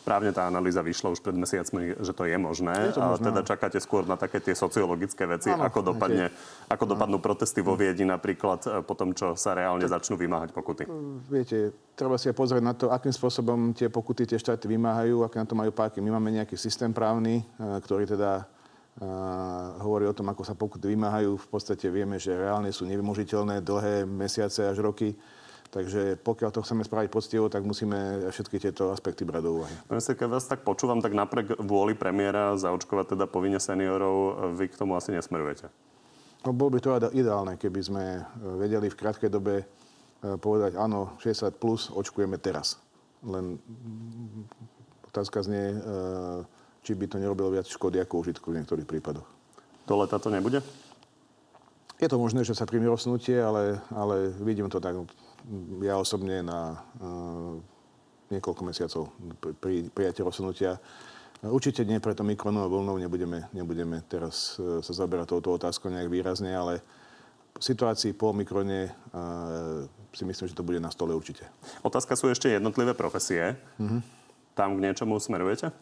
[0.08, 2.72] Právne tá analýza vyšla už pred mesiacmi, že to je možné.
[2.80, 3.20] Je to možné.
[3.20, 6.32] A teda čakáte skôr na také tie sociologické veci, ano, ako, dopadne,
[6.72, 10.56] ako dopadnú protesty vo Viedi napríklad e, po tom, čo sa reálne tak, začnú vymáhať
[10.56, 10.88] pokuty.
[11.28, 15.44] Viete, treba si aj pozrieť na to, akým spôsobom tie pokuty tie štáty vymáhajú, aké
[15.44, 16.00] na to majú páky.
[16.00, 18.48] My máme nejaký systém právny, e, ktorý teda
[19.78, 21.38] hovorí o tom, ako sa pokuty vymáhajú.
[21.38, 25.14] V podstate vieme, že reálne sú nevymožiteľné dlhé mesiace až roky.
[25.68, 29.76] Takže pokiaľ to chceme spraviť poctivo, tak musíme všetky tieto aspekty brať do úvahy.
[29.92, 34.80] Minister, keď vás tak počúvam, tak napriek vôli premiéra zaočkovať teda povinne seniorov, vy k
[34.80, 35.68] tomu asi nesmerujete.
[36.48, 38.22] No, bolo by to ideálne, keby sme e,
[38.56, 39.66] vedeli v krátkej dobe e,
[40.40, 42.80] povedať, áno, 60 plus očkujeme teraz.
[43.26, 43.60] Len
[45.12, 45.78] otázka znie, e,
[46.88, 49.28] či by to nerobilo viac škody ako užitku v niektorých prípadoch.
[49.84, 50.64] Do leta to nebude?
[52.00, 54.96] Je to možné, že sa príjme rozsunutie, ale, ale vidím to tak
[55.84, 57.60] ja osobne na uh,
[58.32, 59.04] niekoľko mesiacov
[59.60, 60.80] pri prijatie rozhodnutia.
[61.44, 66.56] Určite nie preto mikronovou vlnou nebudeme, nebudeme teraz uh, sa zaberať touto otázkou nejak výrazne,
[66.56, 66.80] ale
[67.58, 69.84] v situácii po mikrone uh,
[70.16, 71.44] si myslím, že to bude na stole určite.
[71.84, 73.60] Otázka sú ešte jednotlivé profesie.
[73.76, 74.02] Mm-hmm.
[74.54, 75.74] Tam k niečomu smerujete?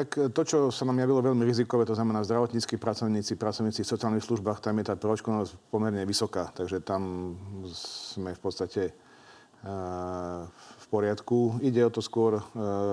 [0.00, 3.92] Tak e, to, čo sa nám javilo veľmi rizikové, to znamená zdravotníckí pracovníci, pracovníci v
[3.92, 6.48] sociálnych službách, tam je tá proočkovanosť pomerne vysoká.
[6.56, 7.36] Takže tam
[7.68, 8.92] sme v podstate e,
[10.56, 11.60] v poriadku.
[11.60, 12.42] Ide o to skôr, e,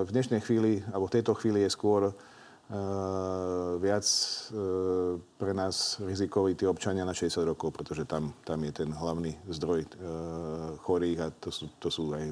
[0.04, 2.12] v dnešnej chvíli, alebo v tejto chvíli je skôr
[3.80, 4.04] viac
[5.39, 9.88] pre nás rizikový tí občania na 60 rokov, pretože tam, tam je ten hlavný zdroj
[10.84, 12.28] chorých a to sú, to sú aj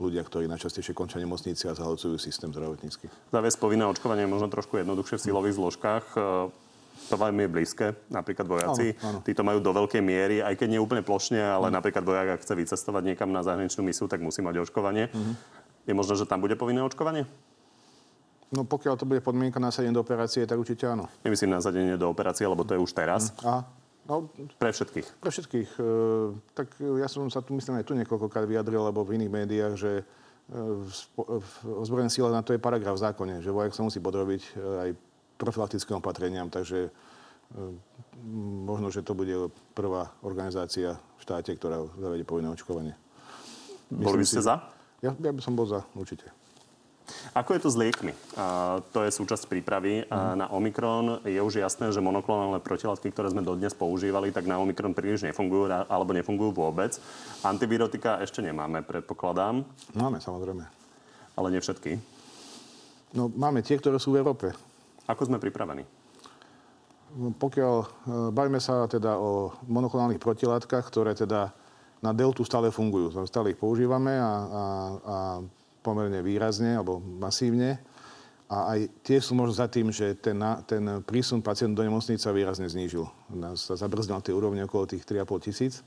[0.00, 3.06] ľudia, ktorí najčastejšie končia nemocnici a zahalcujú systém zdravotnícky.
[3.30, 6.04] Zaviesť povinné očkovanie je možno trošku jednoduchšie v silových zložkách.
[6.16, 6.20] E,
[7.12, 8.96] to vám je blízke, napríklad vojaci.
[8.98, 9.18] Áno, áno.
[9.20, 11.74] Tí to majú do veľkej miery, aj keď nie úplne plošne, ale mm.
[11.76, 15.12] napríklad vojak, ak chce vycestovať niekam na zahraničnú misiu, tak musí mať očkovanie.
[15.12, 15.34] Mm.
[15.84, 17.28] Je možné, že tam bude povinné očkovanie?
[18.50, 21.06] No pokiaľ to bude podmienka nasadenie do operácie, tak určite áno.
[21.22, 23.30] Nemyslím nasadenie do operácie, lebo to je už teraz.
[23.40, 23.46] Mm.
[23.46, 23.60] Aha.
[24.08, 25.06] No, pre všetkých.
[25.20, 25.70] Pre všetkých.
[25.76, 25.84] E,
[26.56, 29.92] tak ja som sa tu, myslím, aj tu niekoľkokrát vyjadril, alebo v iných médiách, že
[30.50, 34.02] v, spo- v ozbrojených sílach na to je paragraf v zákone, že vojak sa musí
[34.02, 34.90] podrobiť e, aj
[35.38, 36.90] profilaktickým opatreniam, takže e,
[38.66, 39.30] možno, že to bude
[39.78, 42.98] prvá organizácia v štáte, ktorá zavede povinné očkovanie.
[43.94, 44.58] Boli by ste si- za?
[45.00, 46.28] Ja, ja by som bol za, určite.
[47.32, 48.12] Ako je to s liekmi?
[48.34, 51.22] A to je súčasť prípravy a na Omikron.
[51.22, 55.70] Je už jasné, že monoklonálne protilátky, ktoré sme dodnes používali, tak na Omikron príliš nefungujú
[55.70, 56.98] alebo nefungujú vôbec.
[57.46, 59.62] Antivirotika ešte nemáme, predpokladám,
[59.94, 60.64] Máme, samozrejme.
[61.38, 61.96] ale nie všetky.
[63.14, 64.54] No, máme tie, ktoré sú v Európe.
[65.10, 65.82] Ako sme pripravení?
[67.18, 67.86] No, Pokiaľ e,
[68.30, 71.50] bavíme sa teda o monoklonálnych protilátkach, ktoré teda
[72.00, 73.12] na deltu stále fungujú.
[73.26, 74.30] Stále ich používame a, a,
[75.04, 75.16] a
[75.80, 77.80] pomerne výrazne alebo masívne.
[78.50, 80.34] A aj tie sú možno za tým, že ten,
[80.66, 83.06] ten prísun pacientov do nemocnice výrazne znížil.
[83.30, 85.86] Nás sa zabrzdil na tej úrovni okolo tých 3,5 tisíc.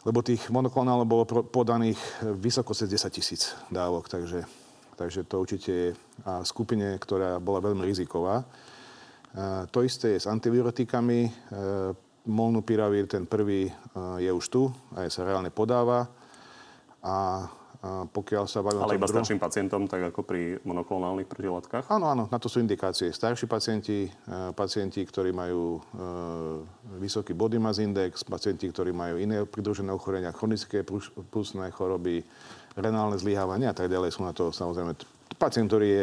[0.00, 2.00] Lebo tých monoklonálov bolo podaných
[2.40, 4.08] vysoko cez 10 tisíc dávok.
[4.08, 4.48] Takže,
[4.96, 5.88] takže to určite je
[6.24, 8.40] a skupine, ktorá bola veľmi riziková.
[8.40, 8.44] E,
[9.68, 11.20] To isté je s antivirotikami.
[11.28, 11.30] E,
[12.32, 13.72] Molnupiravir, ten prvý, e,
[14.24, 16.08] je už tu, aj sa reálne podáva.
[17.04, 17.44] A
[17.80, 21.88] a pokiaľ sa bavíme Ale iba druhom- starším pacientom, tak ako pri monoklonálnych protilátkach?
[21.88, 23.08] Áno, áno, na to sú indikácie.
[23.08, 26.00] Starší pacienti, e, pacienti, ktorí majú e,
[27.00, 30.84] vysoký body mass index, pacienti, ktorí majú iné pridružené ochorenia, chronické
[31.32, 32.20] pulsné choroby,
[32.76, 34.92] renálne zlyhávanie a tak ďalej sú na to samozrejme.
[35.40, 36.02] Pacient, ktorý je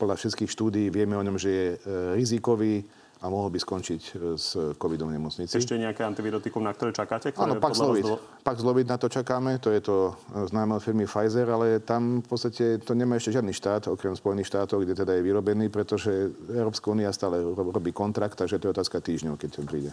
[0.00, 1.76] podľa všetkých štúdií, vieme o ňom, že je e,
[2.16, 2.88] rizikový
[3.22, 5.54] a mohol by skončiť e, s covidom v nemocnici.
[5.54, 7.30] Ešte nejaké antivirotikum, na ktoré čakáte?
[7.30, 8.02] Ktoré Áno, Paxlovid.
[8.02, 10.18] dlho- Paxlovid na to čakáme, to je to
[10.50, 14.50] známe od firmy Pfizer, ale tam v podstate to nemá ešte žiadny štát, okrem Spojených
[14.50, 16.10] štátov, kde teda je vyrobený, pretože
[16.50, 19.90] Európska únia stále ro- robí kontrakt, takže to je otázka týždňov, keď to príde.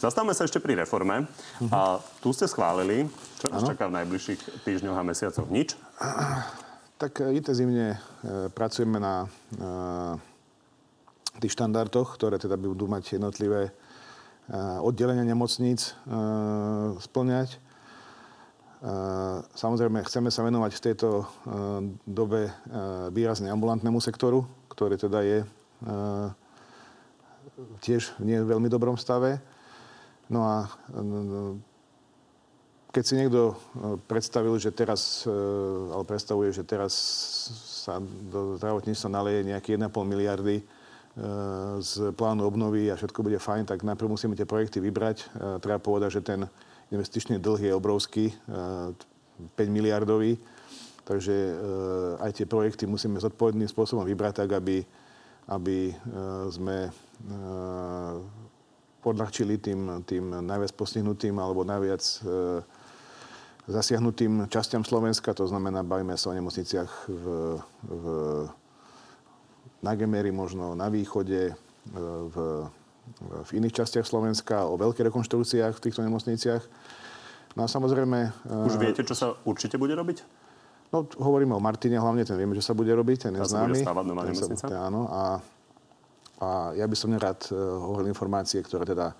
[0.00, 1.28] Zastavme sa ešte pri reforme.
[1.68, 3.04] A tu ste schválili,
[3.36, 5.44] čo nás čaká v najbližších týždňoch a mesiacoch?
[5.52, 5.76] Nič?
[6.96, 10.31] Tak intenzívne e, pracujeme na e,
[11.40, 13.72] tých štandardoch, ktoré teda budú mať jednotlivé e,
[14.82, 16.12] oddelenia nemocníc e,
[17.00, 17.56] splňať.
[17.56, 17.58] E,
[19.56, 21.08] Samozrejme, chceme sa venovať v tejto
[22.02, 22.50] dobe
[23.14, 24.42] výrazne ambulantnému sektoru,
[24.74, 25.38] ktorý teda je
[27.78, 29.38] tiež v nie veľmi dobrom stave.
[30.26, 30.66] No a
[32.90, 33.54] keď si niekto
[34.10, 36.90] predstavil, že teraz, alebo predstavuje, že teraz
[37.86, 40.66] sa do zdravotníctva naleje nejaké 1,5 miliardy
[41.80, 45.16] z plánu obnovy a všetko bude fajn, tak najprv musíme tie projekty vybrať.
[45.20, 45.24] E,
[45.60, 46.40] Treba povedať, že ten
[46.88, 48.34] investičný dlh je obrovský, e,
[49.56, 50.40] 5 miliardový.
[51.04, 51.54] Takže e,
[52.16, 54.88] aj tie projekty musíme zodpovedným spôsobom vybrať tak, aby,
[55.52, 55.94] aby e,
[56.48, 56.90] sme e,
[59.04, 62.16] podľahčili tým, tým najviac postihnutým alebo najviac e,
[63.68, 65.36] zasiahnutým častiam Slovenska.
[65.36, 67.24] To znamená, bavíme sa o nemocniciach v,
[67.84, 68.04] v,
[69.82, 71.54] na Gemery, možno na východe, e,
[72.24, 72.36] v,
[73.20, 76.62] v iných častiach Slovenska, o veľkých rekonštrukciách v týchto nemocniciach.
[77.58, 78.18] No a samozrejme...
[78.46, 80.22] e, Už viete, čo sa určite bude robiť?
[80.92, 83.80] No, hovoríme o Martine hlavne, ten vieme, že sa bude robiť, ten je známy.
[83.80, 85.40] Ten sa- Áno, a,
[86.38, 89.16] a ja by som nerád uh, hovoril informácie, ktoré teda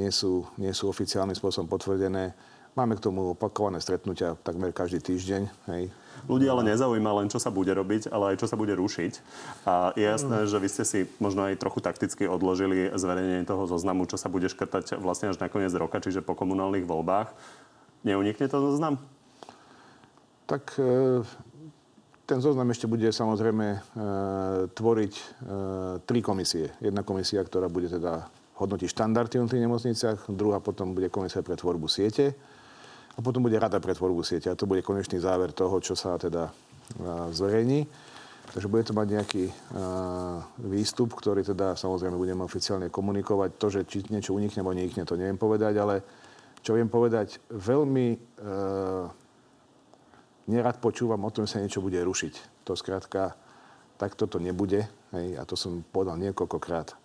[0.00, 2.32] nie sú, nie sú oficiálnym spôsobom potvrdené.
[2.78, 5.42] Máme k tomu opakované stretnutia takmer každý týždeň.
[5.74, 5.90] Hej.
[6.30, 9.12] Ľudí ale nezaujíma len, čo sa bude robiť, ale aj čo sa bude rušiť.
[9.66, 14.06] A je jasné, že vy ste si možno aj trochu takticky odložili zverejnenie toho zoznamu,
[14.06, 17.34] čo sa bude škrtať vlastne až na koniec roka, čiže po komunálnych voľbách.
[18.06, 19.02] Neunikne to zoznam?
[20.46, 21.26] Tak e,
[22.30, 23.78] ten zoznam ešte bude samozrejme e,
[24.70, 25.22] tvoriť e,
[26.06, 26.70] tri komisie.
[26.78, 28.30] Jedna komisia, ktorá bude teda
[28.62, 32.38] hodnotiť štandardy v tých nemocniciach, druhá potom bude komisia pre tvorbu siete
[33.20, 36.16] a potom bude rada pre tvorbu siete a to bude konečný záver toho, čo sa
[36.16, 36.48] teda
[37.36, 37.84] zverejní.
[38.50, 39.54] Takže bude to mať nejaký e,
[40.66, 43.50] výstup, ktorý teda samozrejme budeme oficiálne komunikovať.
[43.62, 46.02] To, že či niečo unikne alebo neunikne, to neviem povedať, ale
[46.58, 48.18] čo viem povedať, veľmi e,
[50.50, 52.66] nerad počúvam o tom, že sa niečo bude rušiť.
[52.66, 53.38] To skrátka,
[54.02, 54.82] tak toto nebude.
[55.14, 56.98] Hej, a to som povedal niekoľkokrát.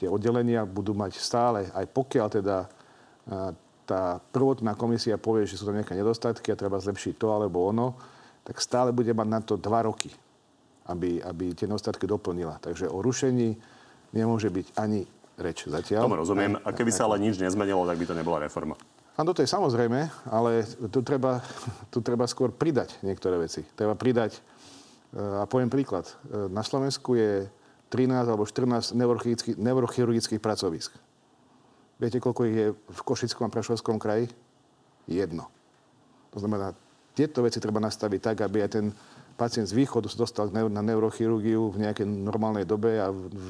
[0.00, 3.52] Tie oddelenia budú mať stále, aj pokiaľ teda a,
[3.88, 7.96] tá prvotná komisia povie, že sú tam nejaké nedostatky a treba zlepšiť to alebo ono,
[8.44, 10.12] tak stále bude mať na to dva roky,
[10.92, 12.60] aby, aby tie nedostatky doplnila.
[12.60, 13.56] Takže o rušení
[14.12, 15.08] nemôže byť ani
[15.40, 16.04] reč zatiaľ.
[16.04, 16.60] Tomu rozumiem.
[16.60, 18.76] A keby sa ale nič nezmenilo, tak by to nebola reforma.
[19.18, 20.62] Áno, to je samozrejme, ale
[20.94, 21.42] tu treba,
[21.90, 23.66] tu treba skôr pridať niektoré veci.
[23.74, 24.40] Treba pridať, e,
[25.18, 27.50] a poviem príklad, E, na Slovensku je
[27.90, 30.94] 13 alebo 14 neurochirurgických, neurochirurgických pracovisk.
[31.98, 34.30] Viete, koľko ich je v Košickom a Prešovskom kraji?
[35.10, 35.50] Jedno.
[36.30, 36.70] To znamená
[37.18, 38.86] tieto veci treba nastaviť tak, aby aj ten
[39.34, 43.46] pacient z východu sa dostal na neurochirurgiu v nejakej normálnej dobe a v, v,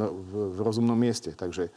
[0.00, 1.36] v, v rozumnom mieste.
[1.36, 1.68] Takže,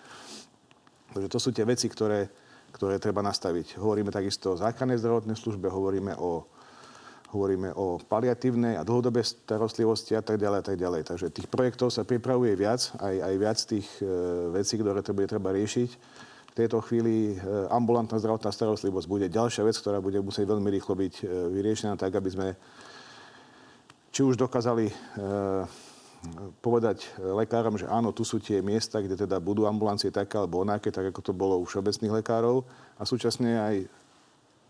[1.11, 2.31] takže to sú tie veci, ktoré,
[2.71, 3.75] ktoré treba nastaviť.
[3.75, 6.47] Hovoríme takisto o záchrannej zdravotnej službe, hovoríme o,
[7.33, 11.01] hovoríme o paliatívnej a dlhodobej starostlivosti a tak ďalej a tak ďalej.
[11.09, 14.05] Takže tých projektov sa pripravuje viac, aj, aj viac tých e,
[14.53, 15.89] vecí, ktoré to bude treba riešiť.
[16.53, 17.35] V tejto chvíli e,
[17.73, 22.13] ambulantná zdravotná starostlivosť bude ďalšia vec, ktorá bude musieť veľmi rýchlo byť e, vyriešená tak,
[22.13, 22.47] aby sme
[24.13, 24.95] či už dokázali e,
[26.61, 30.93] povedať lekárom, že áno, tu sú tie miesta, kde teda budú ambulancie také alebo onaké,
[30.93, 32.63] tak ako to bolo u všeobecných lekárov
[32.95, 33.75] a súčasne aj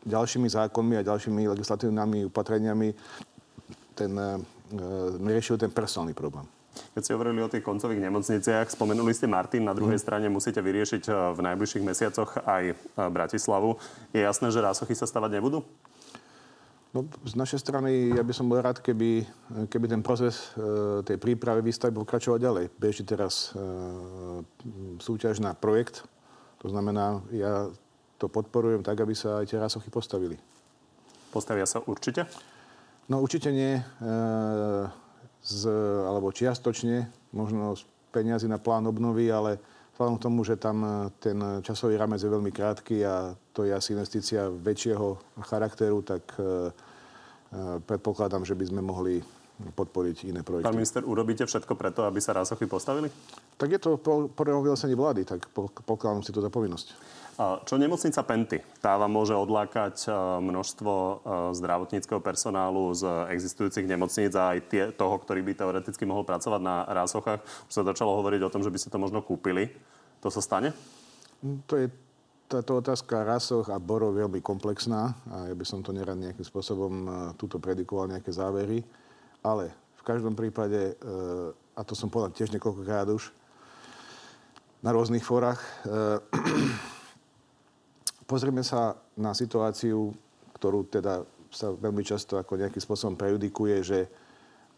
[0.06, 2.90] ďalšími zákonmi a ďalšími legislatívnymi upatreniami
[3.96, 4.38] ten, e,
[5.20, 6.46] riešil ten personálny problém.
[6.74, 10.04] Keď ste hovorili o tých koncových nemocniciach, spomenuli ste Martin, na druhej mm.
[10.04, 13.78] strane musíte vyriešiť e, v najbližších mesiacoch aj e, Bratislavu.
[14.14, 15.62] Je jasné, že rásochy sa stavať nebudú?
[16.94, 19.26] No, z našej strany ja by som bol rád, keby,
[19.66, 22.70] keby ten proces e, tej prípravy výstavby pokračoval ďalej.
[22.78, 23.66] Beží teraz e,
[25.02, 26.06] súťaž na projekt.
[26.62, 27.74] To znamená, ja
[28.24, 30.40] to podporujem tak, aby sa aj tie rásochy postavili.
[31.36, 32.24] Postavia sa určite?
[33.12, 33.76] No určite nie.
[33.76, 33.84] E,
[35.44, 35.68] z,
[36.08, 37.84] alebo čiastočne, možno z
[38.16, 39.60] peniazy na plán obnovy, ale
[40.00, 43.76] vzhľadom k tomu, že tam e, ten časový ramec je veľmi krátky a to je
[43.76, 46.50] asi investícia väčšieho charakteru, tak e, e,
[47.84, 49.20] predpokladám, že by sme mohli
[49.54, 50.66] podporiť iné projekty.
[50.66, 53.12] Pán minister, urobíte všetko preto, aby sa rásochy postavili?
[53.60, 55.46] Tak je to po prvom vyhlásení vlády, tak
[55.86, 56.88] pokladám si to za povinnosť.
[57.40, 58.62] Čo nemocnica Penty?
[58.78, 60.06] Tá vám môže odlákať
[60.38, 60.94] množstvo
[61.58, 66.86] zdravotníckého personálu z existujúcich nemocníc a aj tie, toho, ktorý by teoreticky mohol pracovať na
[66.86, 67.42] rásochách.
[67.42, 69.74] Už sa začalo hovoriť o tom, že by ste to možno kúpili.
[70.22, 70.78] To sa stane?
[71.66, 71.90] To je
[72.46, 76.94] táto otázka rasoch a borov veľmi komplexná a ja by som to nerad nejakým spôsobom
[77.34, 78.86] túto predikoval nejaké závery.
[79.42, 80.94] Ale v každom prípade,
[81.74, 83.34] a to som povedal tiež niekoľkokrát už,
[84.86, 85.64] na rôznych fórach,
[88.24, 90.16] Pozrieme sa na situáciu,
[90.56, 94.00] ktorú teda sa veľmi často ako nejakým spôsobom prejudikuje, že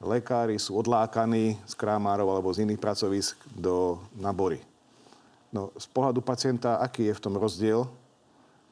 [0.03, 4.59] lekári sú odlákaní z krámárov alebo z iných pracovisk do nabory.
[5.55, 7.87] No, z pohľadu pacienta, aký je v tom rozdiel,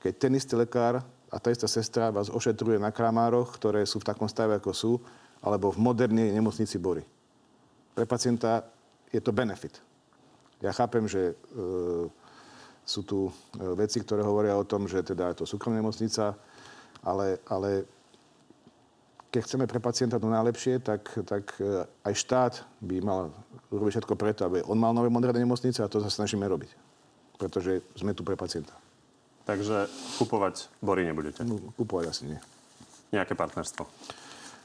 [0.03, 0.99] keď ten istý lekár
[1.31, 4.91] a tá istá sestra vás ošetruje na kramároch, ktoré sú v takom stave, ako sú,
[5.39, 7.07] alebo v modernej nemocnici Bory.
[7.95, 8.67] Pre pacienta
[9.15, 9.79] je to benefit.
[10.59, 11.35] Ja chápem, že e,
[12.83, 13.31] sú tu e,
[13.79, 16.35] veci, ktoré hovoria o tom, že teda je to súkromná nemocnica,
[17.03, 17.87] ale, ale
[19.33, 23.33] keď chceme pre pacienta to najlepšie, tak, tak e, aj štát by mal
[23.73, 26.69] urobiť všetko preto, aby on mal nové moderné nemocnice a to sa snažíme robiť.
[27.41, 28.75] Pretože sme tu pre pacienta.
[29.43, 29.89] Takže
[30.21, 31.43] kupovať bory nebudete?
[31.43, 32.39] No, kupovať asi nie.
[33.11, 33.83] Nejaké partnerstvo?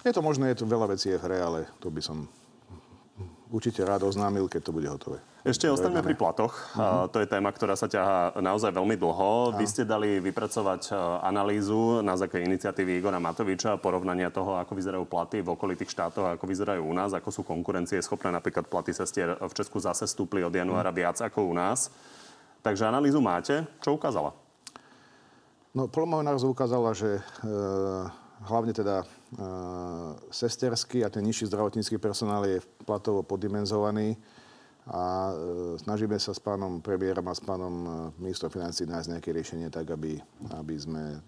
[0.06, 2.30] Je to možné, je to veľa vecí je v hre, ale to by som
[3.50, 5.18] určite rád oznámil, keď to bude hotové.
[5.46, 6.50] Ešte ostaňme pri platoch.
[6.74, 7.06] Uh-huh.
[7.06, 9.54] To je téma, ktorá sa ťahá naozaj veľmi dlho.
[9.54, 10.90] Vy ste dali vypracovať
[11.22, 16.42] analýzu na základe iniciatívy Igora Matoviča, porovnania toho, ako vyzerajú platy v okolitých štátoch, ako
[16.42, 18.34] vyzerajú u nás, ako sú konkurencie schopné.
[18.34, 21.94] Napríklad platy sestier v Česku zase stúpli od januára viac ako u nás.
[22.66, 23.62] Takže analýzu máte.
[23.78, 24.34] Čo ukázala?
[25.70, 27.22] No, podľa môjho názoru ukázala, že e,
[28.50, 29.06] hlavne teda e,
[30.34, 34.18] sesterský a ten nižší zdravotnícky personál je platovo poddimenzovaný
[34.88, 35.34] a e,
[35.76, 37.88] snažíme sa s pánom premiérom a s pánom e,
[38.24, 40.16] ministrom financí nájsť nejaké riešenie tak, aby,
[40.56, 41.18] aby sme e,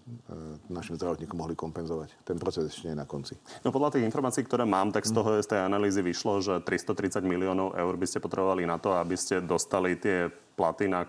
[0.73, 2.25] našim zdravotníkom mohli kompenzovať.
[2.25, 3.37] Ten proces ešte nie je na konci.
[3.61, 7.21] No podľa tých informácií, ktoré mám, tak z toho z tej analýzy vyšlo, že 330
[7.21, 11.05] miliónov eur by ste potrebovali na to, aby ste dostali tie platy na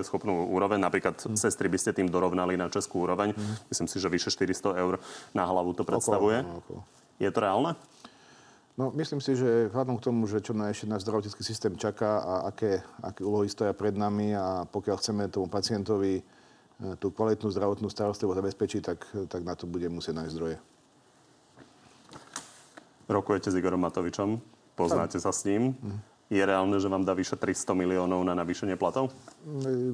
[0.00, 0.80] schopnú úroveň.
[0.80, 1.36] Napríklad mm.
[1.36, 3.36] sestry by ste tým dorovnali na českú úroveň.
[3.36, 3.54] Mm.
[3.68, 4.96] Myslím si, že vyše 400 eur
[5.36, 6.40] na hlavu to predstavuje.
[6.42, 6.80] Okolo, okolo.
[7.20, 7.76] Je to reálne?
[8.80, 12.16] No, myslím si, že vzhľadom k tomu, že čo na ešte náš zdravotnícky systém čaká
[12.16, 16.22] a aké, aké úlohy stoja pred nami a pokiaľ chceme tomu pacientovi e,
[16.96, 20.56] tú kvalitnú zdravotnú starostlivosť zabezpečiť, tak, tak na to bude musieť nájsť zdroje.
[23.04, 24.40] Rokujete s Igorom Matovičom?
[24.80, 25.76] Poznáte sa s ním?
[25.76, 26.00] Mhm.
[26.30, 29.12] Je reálne, že vám dá vyše 300 miliónov na navýšenie platov?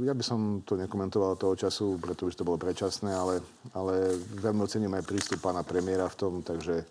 [0.05, 3.43] Ja by som to nekomentoval toho času, pretože to bolo predčasné, ale,
[3.75, 6.87] ale veľmi ocením aj prístup pána premiéra v tom, takže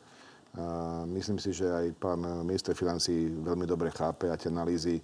[1.12, 5.04] Myslím si, že aj pán minister financí veľmi dobre chápe a tie analýzy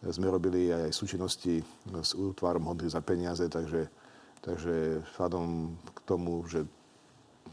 [0.00, 1.54] sme robili aj v súčinnosti
[1.92, 3.88] s útvarom hodný za peniaze, takže,
[4.44, 6.64] takže vzhľadom k tomu, že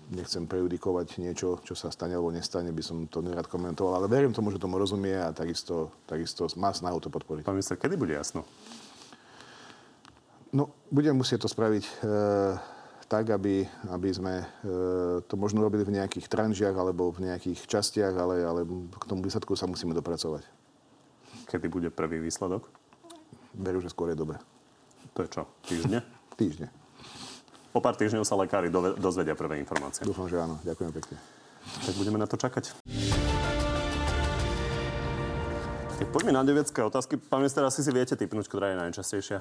[0.07, 4.31] nechcem prejudikovať niečo, čo sa stane alebo nestane, by som to nerad komentoval, ale verím
[4.31, 7.43] tomu, že tomu rozumie a takisto, takisto má snahu to podporiť.
[7.43, 8.47] Pán minister, kedy bude jasno?
[10.55, 11.91] No, budem musieť to spraviť e,
[13.07, 14.43] tak, aby, aby sme
[15.31, 19.55] to možno robili v nejakých tranžiach alebo v nejakých častiach, ale, ale k tomu výsledku
[19.55, 20.43] sa musíme dopracovať.
[21.47, 22.67] Kedy bude prvý výsledok?
[23.55, 24.37] Verím, že skôr je dobre.
[25.15, 25.43] To je čo?
[25.63, 26.03] Týždne?
[26.35, 26.67] Týždne.
[27.71, 28.67] Po pár týždňov sa lekári
[28.99, 30.03] dozvedia prvé informácie.
[30.03, 30.59] Dúfam, že áno.
[30.67, 31.15] Ďakujem pekne.
[31.87, 32.75] Tak budeme na to čakať.
[35.97, 37.17] Tak poďme na devecké otázky.
[37.17, 39.39] Pán minister, asi si viete typnúť, ktorá je najčastejšia.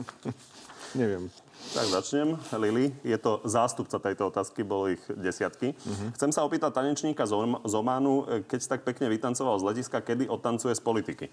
[1.00, 1.28] Neviem.
[1.70, 2.34] Tak začnem.
[2.58, 5.72] Lili, je to zástupca tejto otázky, bolo ich desiatky.
[5.76, 6.10] Uh-huh.
[6.18, 10.82] Chcem sa opýtať tanečníka z Ománu, keď tak pekne vytancoval z letiska, kedy odtancuje z
[10.82, 11.26] politiky?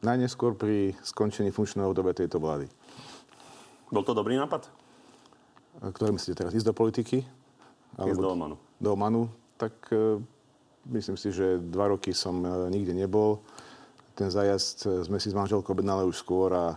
[0.00, 2.68] Najneskôr pri skončení funkčného obdobia tejto vlády.
[3.90, 4.70] Bol to dobrý nápad?
[5.80, 6.52] Ktoré myslíte teraz?
[6.54, 7.24] Ísť do politiky?
[7.98, 8.56] Ísť do Omanu.
[8.78, 9.28] Do Omanu?
[9.58, 10.20] Tak e,
[10.92, 13.42] myslím si, že dva roky som e, nikde nebol.
[14.20, 16.76] Ten zajazd e, sme si s manželkou objednali už skôr a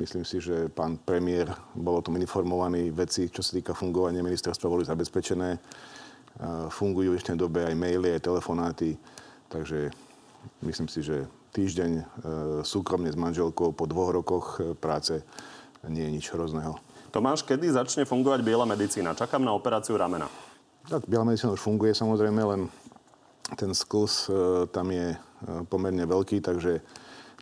[0.00, 2.88] myslím si, že pán premiér bol o tom informovaný.
[2.88, 5.50] Veci, čo sa týka fungovania ministerstva, boli zabezpečené.
[5.52, 5.58] E,
[6.72, 8.96] fungujú v dnešnej dobe aj maily, aj telefonáty.
[9.52, 9.92] Takže
[10.64, 12.02] myslím si, že týždeň
[12.66, 15.22] súkromne s manželkou po dvoch rokoch práce
[15.86, 16.74] nie je nič hrozného.
[17.14, 19.14] Tomáš, kedy začne fungovať biela medicína?
[19.14, 20.26] Čakám na operáciu ramena.
[20.90, 22.66] Tak, biela medicína už funguje samozrejme, len
[23.54, 24.34] ten sklz
[24.74, 25.14] tam je
[25.68, 26.80] pomerne veľký, takže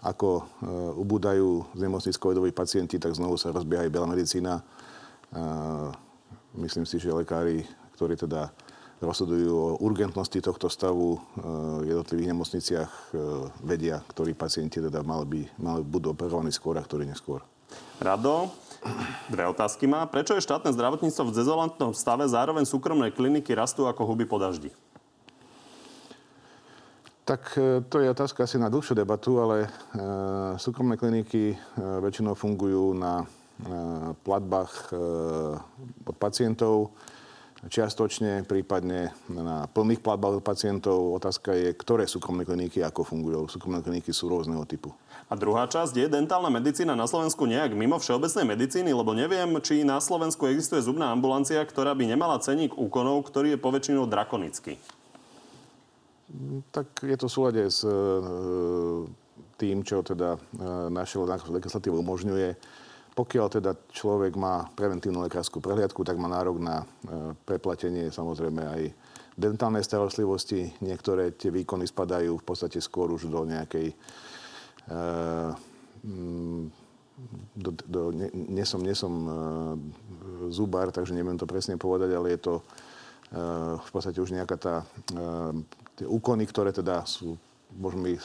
[0.02, 0.46] ako
[0.98, 4.62] ubúdajú z nemocnic covidoví pacienti, tak znovu sa rozbieha aj medicína.
[6.58, 7.62] Myslím si, že lekári,
[7.94, 8.50] ktorí teda
[9.02, 11.18] rozhodujú o urgentnosti tohto stavu
[11.82, 12.90] v jednotlivých nemocniciach,
[13.62, 17.42] vedia, ktorí pacienti teda mali, by, mali budú operovaní skôr a ktorí neskôr.
[18.02, 18.50] Rado,
[19.30, 20.02] dve otázky má.
[20.10, 24.74] Prečo je štátne zdravotníctvo v dezolantnom stave, zároveň súkromné kliniky rastú ako huby po daždi?
[27.22, 29.68] Tak e, to je otázka asi na dlhšiu debatu, ale e,
[30.58, 33.26] súkromné kliniky e, väčšinou fungujú na e,
[34.26, 34.94] platbách e,
[36.02, 36.90] od pacientov
[37.62, 41.14] čiastočne, prípadne na plných platbách od pacientov.
[41.14, 43.46] Otázka je, ktoré súkromné kliniky ako fungujú.
[43.46, 44.90] Súkromné kliniky sú rôzneho typu.
[45.30, 49.86] A druhá časť je dentálna medicína na Slovensku nejak mimo všeobecnej medicíny, lebo neviem, či
[49.86, 54.76] na Slovensku existuje zubná ambulancia, ktorá by nemala ceník úkonov, ktorý je poväčšinou drakonický.
[56.72, 57.92] Tak je to v súlade s e,
[59.60, 60.38] tým, čo teda e,
[60.88, 61.20] naša
[61.52, 62.56] legislatíva umožňuje
[63.12, 66.86] pokiaľ teda človek má preventívnu lekárskú prehliadku, tak má nárok na e,
[67.44, 68.82] preplatenie samozrejme aj
[69.36, 70.72] dentálnej starostlivosti.
[70.80, 73.92] Niektoré tie výkony spadajú v podstate skôr už do nejakej...
[73.92, 74.98] E,
[76.08, 76.64] mm,
[77.54, 79.32] do, do, nie, nie som, nie som e,
[80.48, 82.54] zubár, takže neviem to presne povedať, ale je to
[83.80, 84.74] v podstate už nejaká tá...
[85.96, 87.36] tie úkony, ktoré teda sú
[87.78, 88.24] môžeme ich,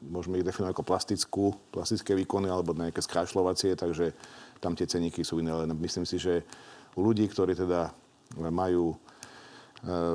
[0.00, 4.16] môžeme ich definovať ako plastickú, plastické výkony alebo nejaké skrášľovacie, takže
[4.60, 5.52] tam tie ceníky sú iné.
[5.52, 6.40] Ale myslím si, že
[6.96, 7.92] u ľudí, ktorí teda
[8.40, 8.96] majú e,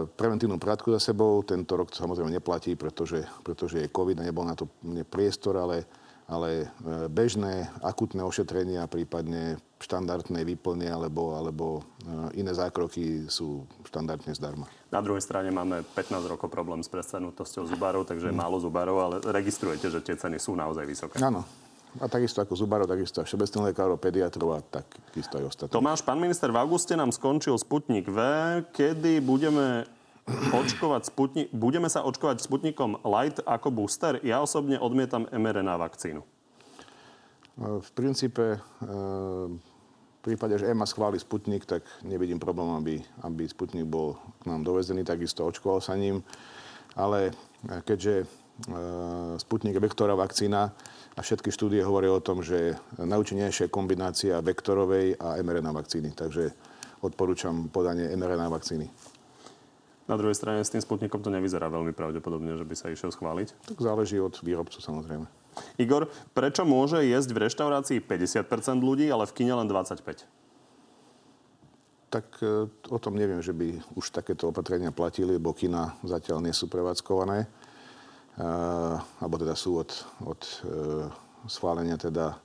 [0.09, 4.57] preventívnu prátku za sebou, tento rok samozrejme neplatí, pretože, pretože je COVID a nebol na
[4.57, 4.65] to
[5.07, 5.85] priestor, ale
[6.31, 6.65] ale e,
[7.11, 11.83] bežné akutné ošetrenia, prípadne štandardné výplny alebo, alebo
[12.31, 14.71] e, iné zákroky sú štandardne zdarma.
[14.87, 19.15] Na druhej strane máme 15 rokov problém s presadnutosťou zubárov, takže je málo zubárov, ale
[19.27, 21.19] registrujete, že tie ceny sú naozaj vysoké.
[21.19, 21.43] Áno.
[21.99, 25.75] A takisto ako zubárov, takisto aj všeobecných lekárov, pediatrov a takisto aj ostatní.
[25.75, 28.19] Tomáš, pán minister, v auguste nám skončil Sputnik V.
[28.71, 29.83] Kedy budeme
[30.51, 34.19] očkovať Sputnik, budeme sa očkovať Sputnikom Light ako booster?
[34.23, 36.21] Ja osobne odmietam mRNA vakcínu.
[37.61, 38.59] V princípe, e,
[40.17, 42.95] v prípade, že EMA schváli Sputnik, tak nevidím problém, aby,
[43.27, 46.23] aby Sputnik bol k nám dovezený, takisto očkoval sa ním.
[46.95, 47.33] Ale e,
[47.85, 48.25] keďže e,
[49.37, 50.73] Sputnik je vektorová vakcína
[51.13, 56.15] a všetky štúdie hovoria o tom, že najúčinnejšia je kombinácia vektorovej a mRNA vakcíny.
[56.15, 56.55] Takže
[57.03, 58.87] odporúčam podanie mRNA vakcíny.
[60.09, 63.53] Na druhej strane s tým Sputnikom to nevyzerá veľmi pravdepodobne, že by sa išiel schváliť.
[63.73, 65.29] Tak záleží od výrobcu samozrejme.
[65.77, 70.25] Igor, prečo môže jesť v reštaurácii 50% ľudí, ale v kine len 25%?
[72.11, 76.51] Tak e, o tom neviem, že by už takéto opatrenia platili, lebo kina zatiaľ nie
[76.51, 77.47] sú prevádzkované.
[77.47, 77.47] E,
[79.23, 79.91] alebo teda sú od,
[80.27, 80.55] od e,
[81.47, 82.35] schválenia teda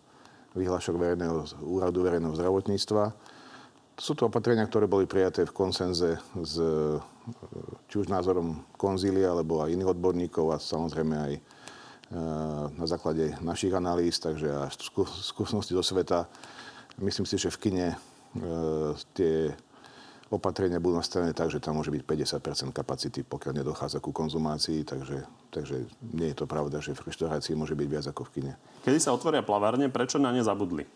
[0.55, 1.35] vyhlášok verejného,
[1.67, 3.11] úradu verejného zdravotníctva.
[3.97, 6.55] Sú to opatrenia, ktoré boli prijaté v konsenze s
[7.91, 11.41] či už názorom konzília alebo aj iných odborníkov a samozrejme aj e,
[12.77, 14.71] na základe našich analýz, takže a
[15.25, 16.31] skúsenosti do sveta.
[17.03, 17.97] Myslím si, že v kine e,
[19.17, 19.35] tie
[20.31, 22.03] opatrenia budú nastavené tak, že tam môže byť
[22.43, 25.23] 50% kapacity, pokiaľ nedochádza ku konzumácii, takže,
[25.55, 28.53] takže nie je to pravda, že v reštaurácii môže byť viac ako v kine.
[28.83, 30.87] Kedy sa otvoria plavárne, prečo na ne zabudli?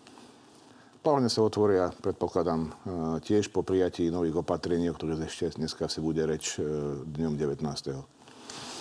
[1.01, 2.70] Plavárne sa otvoria, predpokladám, e,
[3.24, 6.64] tiež po prijatí nových opatrení, o ktorých ešte dneska si bude reč e,
[7.09, 7.64] dňom 19.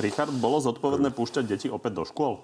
[0.03, 2.43] Richard, bolo zodpovedné púšťať deti opäť do škôl?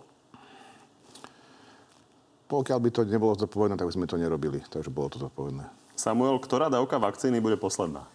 [2.48, 5.68] Pokiaľ by to nebolo zodpovedné, tak by sme to nerobili, takže bolo to zodpovedné.
[6.00, 8.08] Samuel, ktorá dávka vakcíny bude posledná?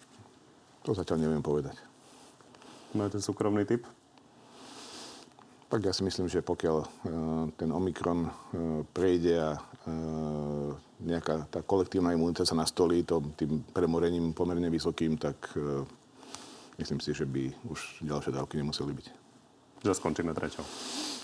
[0.81, 1.77] To zatiaľ neviem povedať.
[2.97, 3.85] Máte súkromný typ?
[5.69, 6.87] Tak ja si myslím, že pokiaľ uh,
[7.53, 8.27] ten Omikron
[8.91, 9.61] prejde a
[11.01, 15.81] nejaká tá kolektívna imunita sa nastolí to, tým premorením pomerne vysokým, tak uh,
[16.77, 19.07] myslím si, že by už ďalšie dávky nemuseli byť.
[19.81, 20.65] Že skončíme treťou.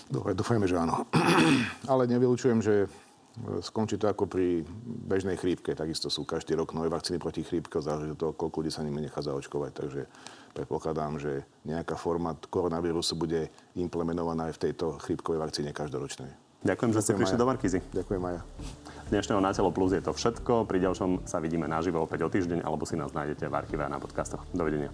[0.08, 1.06] Dobre, dúfajme, že áno.
[1.92, 2.90] Ale nevylučujem, že
[3.62, 4.66] Skončí to ako pri
[5.06, 5.70] bežnej chrípke.
[5.70, 8.98] Takisto sú každý rok nové vakcíny proti chrípke, záleží od toho, koľko ľudí sa nimi
[8.98, 9.72] nechá zaočkovať.
[9.78, 10.02] Takže
[10.58, 13.46] predpokladám, že nejaká forma koronavírusu bude
[13.78, 16.47] implementovaná aj v tejto chrípkovej vakcíne každoročnej.
[16.66, 17.78] Ďakujem, že ste prišli do Markizy.
[17.94, 18.42] Ďakujem, Maja.
[19.14, 20.66] Dnešného Na telo plus je to všetko.
[20.66, 23.88] Pri ďalšom sa vidíme naživo opäť o týždeň, alebo si nás nájdete v archíve a
[23.88, 24.42] na podcastoch.
[24.50, 24.90] Dovidenia.